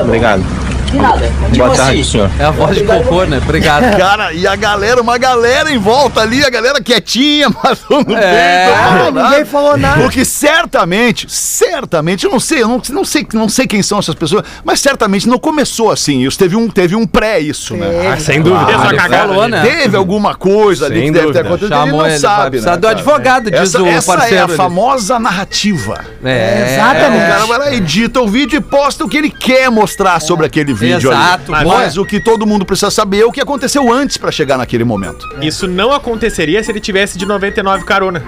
[0.01, 0.43] Obrigado.
[0.91, 1.27] De nada.
[1.27, 2.29] Tipo Boa assim, tarde, senhor.
[2.39, 3.37] É a voz de cocô, né?
[3.37, 3.83] Obrigado.
[3.97, 8.73] Cara, e a galera, uma galera em volta ali, a galera quietinha, mas não É.
[8.73, 10.01] Ah, ninguém falou nada.
[10.01, 14.15] Porque certamente, certamente, eu não sei, eu não, não sei, não sei quem são essas
[14.15, 16.25] pessoas, mas certamente não começou assim.
[16.25, 18.13] Isso teve um, teve um pré isso, né?
[18.13, 18.77] Ah, sem dúvida.
[18.77, 19.61] Uma Ele cagada falou, né?
[19.61, 21.47] Teve alguma coisa ali Sem que deve ter dúvida.
[21.47, 21.69] acontecido.
[21.69, 22.77] Chamou ele ele, não vai sabe, né?
[22.77, 24.41] do advogado, diz Essa, o essa é parceiro.
[24.41, 24.55] a ali.
[24.55, 26.05] famosa narrativa.
[26.23, 27.23] É, Exatamente.
[27.23, 30.45] O cara vai lá, edita o vídeo e posta o que ele quer mostrar sobre
[30.45, 31.63] aquele vídeo Exato, ali.
[31.65, 31.77] boa.
[31.77, 34.83] Mas o que todo mundo precisa saber é o que aconteceu antes pra chegar naquele
[34.83, 35.25] momento.
[35.41, 38.23] Isso não aconteceria se ele tivesse de 99 carona.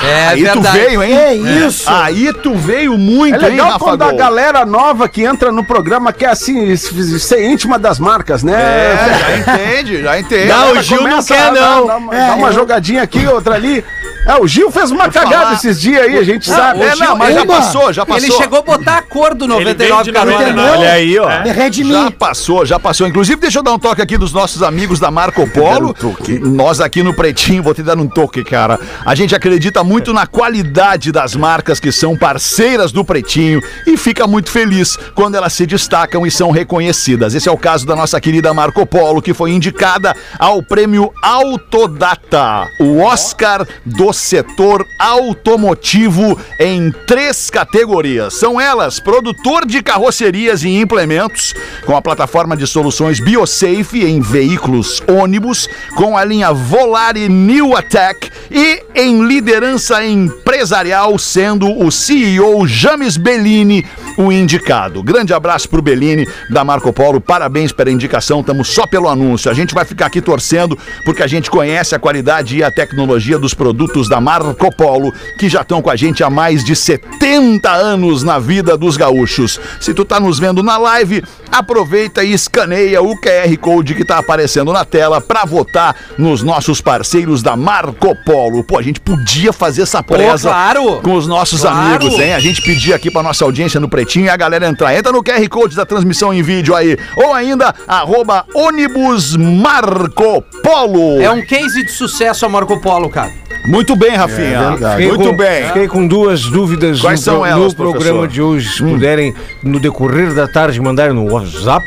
[0.00, 0.78] É Aí tu verdade.
[0.78, 1.12] veio, hein?
[1.16, 1.90] É isso.
[1.90, 4.16] Aí tu veio muito, É legal hein, Rafa quando a Gol?
[4.16, 8.52] galera nova que entra no programa quer assim se- ser íntima das marcas, né?
[8.54, 10.46] É, já entende, já entende.
[10.46, 11.84] Não, o Gil não quer, não.
[11.98, 13.84] Uma, É, dar uma eu- jogadinha aqui, outra ali.
[14.28, 16.82] É, o Gil fez uma cagada falar- esses dias aí, a gente sabe.
[16.82, 18.22] É, não, mas já passou, já passou.
[18.28, 20.38] Ele chegou a botar a cor do Ele 99 veio de carona.
[20.38, 20.78] 99.
[20.78, 21.28] Olha aí, ó.
[21.42, 22.10] Me de Já mim.
[22.12, 23.06] passou, já passou.
[23.06, 25.94] Inclusive, deixa eu dar um toque aqui dos nossos amigos da Marco Polo.
[26.42, 28.78] Nós aqui no Pretinho, vou te dar um toque, cara.
[29.04, 34.26] A gente acredita muito na qualidade das marcas que são parceiras do Pretinho e fica
[34.26, 37.34] muito feliz quando elas se destacam e são reconhecidas.
[37.34, 42.68] Esse é o caso da nossa querida Marco Polo, que foi indicada ao prêmio Autodata,
[42.80, 48.34] o Oscar do setor automotivo em três categorias.
[48.34, 51.54] São elas: produtor de carrocerias e implementos,
[51.86, 58.30] com a plataforma de soluções BioSafe em veículos ônibus, com a linha Volare New Attack
[58.50, 63.84] e em liderança empresarial, sendo o CEO James Bellini
[64.18, 65.02] o indicado.
[65.02, 69.50] Grande abraço pro Bellini da Marco Polo, parabéns pela indicação, estamos só pelo anúncio.
[69.50, 73.38] A gente vai ficar aqui torcendo porque a gente conhece a qualidade e a tecnologia
[73.38, 77.70] dos produtos da Marco Polo, que já estão com a gente há mais de 70
[77.70, 79.60] anos na vida dos gaúchos.
[79.80, 84.18] Se tu tá nos vendo na live, aproveita e escaneia o QR Code que tá
[84.18, 88.62] aparecendo na tela para votar nos nossos parceiros da Marco Polo.
[88.64, 91.00] Pô, a gente podia fazer essa presa claro.
[91.02, 91.76] com os nossos Claro.
[92.06, 92.34] amigos, hein?
[92.34, 94.96] A gente pedir aqui pra nossa audiência no Pretinho e a galera entrar.
[94.96, 96.96] Entra no QR Code da transmissão em vídeo aí.
[97.16, 101.20] Ou ainda, arroba ônibus Marco Polo.
[101.20, 103.32] É um case de sucesso a Marco Polo, cara.
[103.66, 104.76] Muito bem, Rafinha.
[104.76, 105.64] Fiquei Muito com- bem.
[105.66, 108.24] Fiquei com duas dúvidas Quais no, são elas, no programa professor?
[108.24, 108.28] Hum.
[108.28, 108.68] de hoje.
[108.70, 111.84] Se puderem, no decorrer da tarde, mandar no WhatsApp.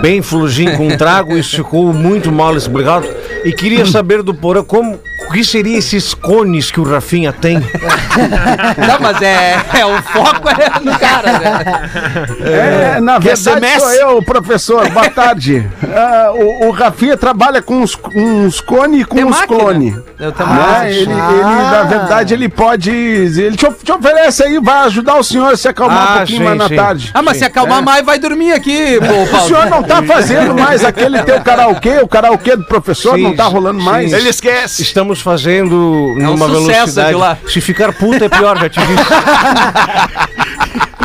[0.00, 3.06] Bem flojinho com um trago, isso ficou muito mal explicado.
[3.44, 4.98] E queria saber do Porã como
[5.28, 7.58] o que seriam esses cones que o Rafinha tem.
[8.88, 11.88] Não, mas é, é o foco é no cara, né?
[12.96, 13.80] É, na Quer ser verdade Messi?
[13.80, 14.88] sou eu, professor.
[14.90, 15.66] Boa tarde.
[15.94, 19.58] Ah, o, o Rafinha trabalha com uns, uns cone e com Tem uns máquina?
[19.60, 19.96] clone.
[20.18, 20.34] Eu Né?
[20.38, 20.88] máquina.
[20.88, 21.30] Ele, Ah.
[21.32, 22.90] ele, na verdade, ele pode.
[22.90, 26.38] Ele te, te oferece aí, vai ajudar o senhor a se acalmar Ah, um pouquinho
[26.38, 26.76] sim, mais na sim.
[26.76, 27.10] tarde.
[27.12, 29.46] Ah, mas se acalmar mais, vai dormir aqui, pô, O Paulo.
[29.46, 33.44] senhor não tá fazendo mais aquele teu karaokê, o karaokê do professor, Sim, não tá
[33.44, 33.84] rolando sim.
[33.86, 34.12] mais.
[34.12, 34.82] Ele esquece.
[34.82, 35.74] Estamos fazendo
[36.18, 37.52] É um numa sucesso velocidade.
[37.52, 39.04] Se ficar puta é pior, já te disse.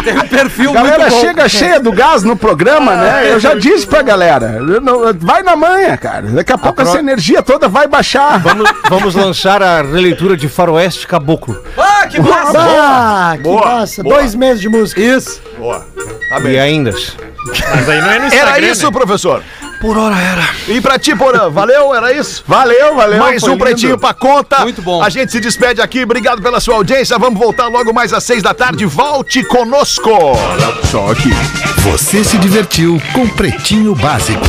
[0.03, 1.19] Tem um perfil A galera muito bom.
[1.21, 3.33] chega cheia do gás no programa, né?
[3.33, 4.59] Eu já disse pra galera.
[4.81, 6.21] não- vai na manhã, cara.
[6.27, 8.39] Daqui a pouco pro- essa energia toda vai baixar.
[8.39, 11.61] Vamos, vamos lançar a releitura de Faroeste Caboclo.
[11.77, 12.57] Ah, que massa!
[12.57, 14.01] Ah, que Boa, massa.
[14.01, 14.15] boa.
[14.15, 15.01] Dois meses de música.
[15.01, 15.41] Isso.
[15.57, 15.85] Boa.
[16.29, 16.59] Tá E bem.
[16.59, 16.91] ainda.
[16.91, 18.91] Mas aí não é no Instagram, Era isso, né?
[18.91, 19.43] professor?
[19.79, 20.49] Por hora era.
[20.67, 21.93] E pra ti, Porã, valeu?
[21.93, 22.43] Era isso?
[22.47, 23.19] Valeu, valeu.
[23.19, 23.63] Mais um lindo.
[23.63, 24.59] Pretinho pra conta.
[24.61, 25.03] Muito bom.
[25.03, 26.03] A gente se despede aqui.
[26.03, 27.17] Obrigado pela sua audiência.
[27.17, 28.85] Vamos voltar logo mais às seis da tarde.
[28.85, 30.09] Volte conosco.
[30.89, 31.29] Só aqui.
[31.81, 34.45] Você se divertiu com Pretinho Básico.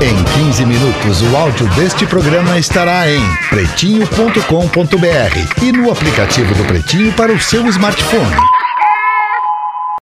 [0.00, 3.20] Em 15 minutos, o áudio deste programa estará em
[3.50, 8.59] pretinho.com.br e no aplicativo do Pretinho para o seu smartphone.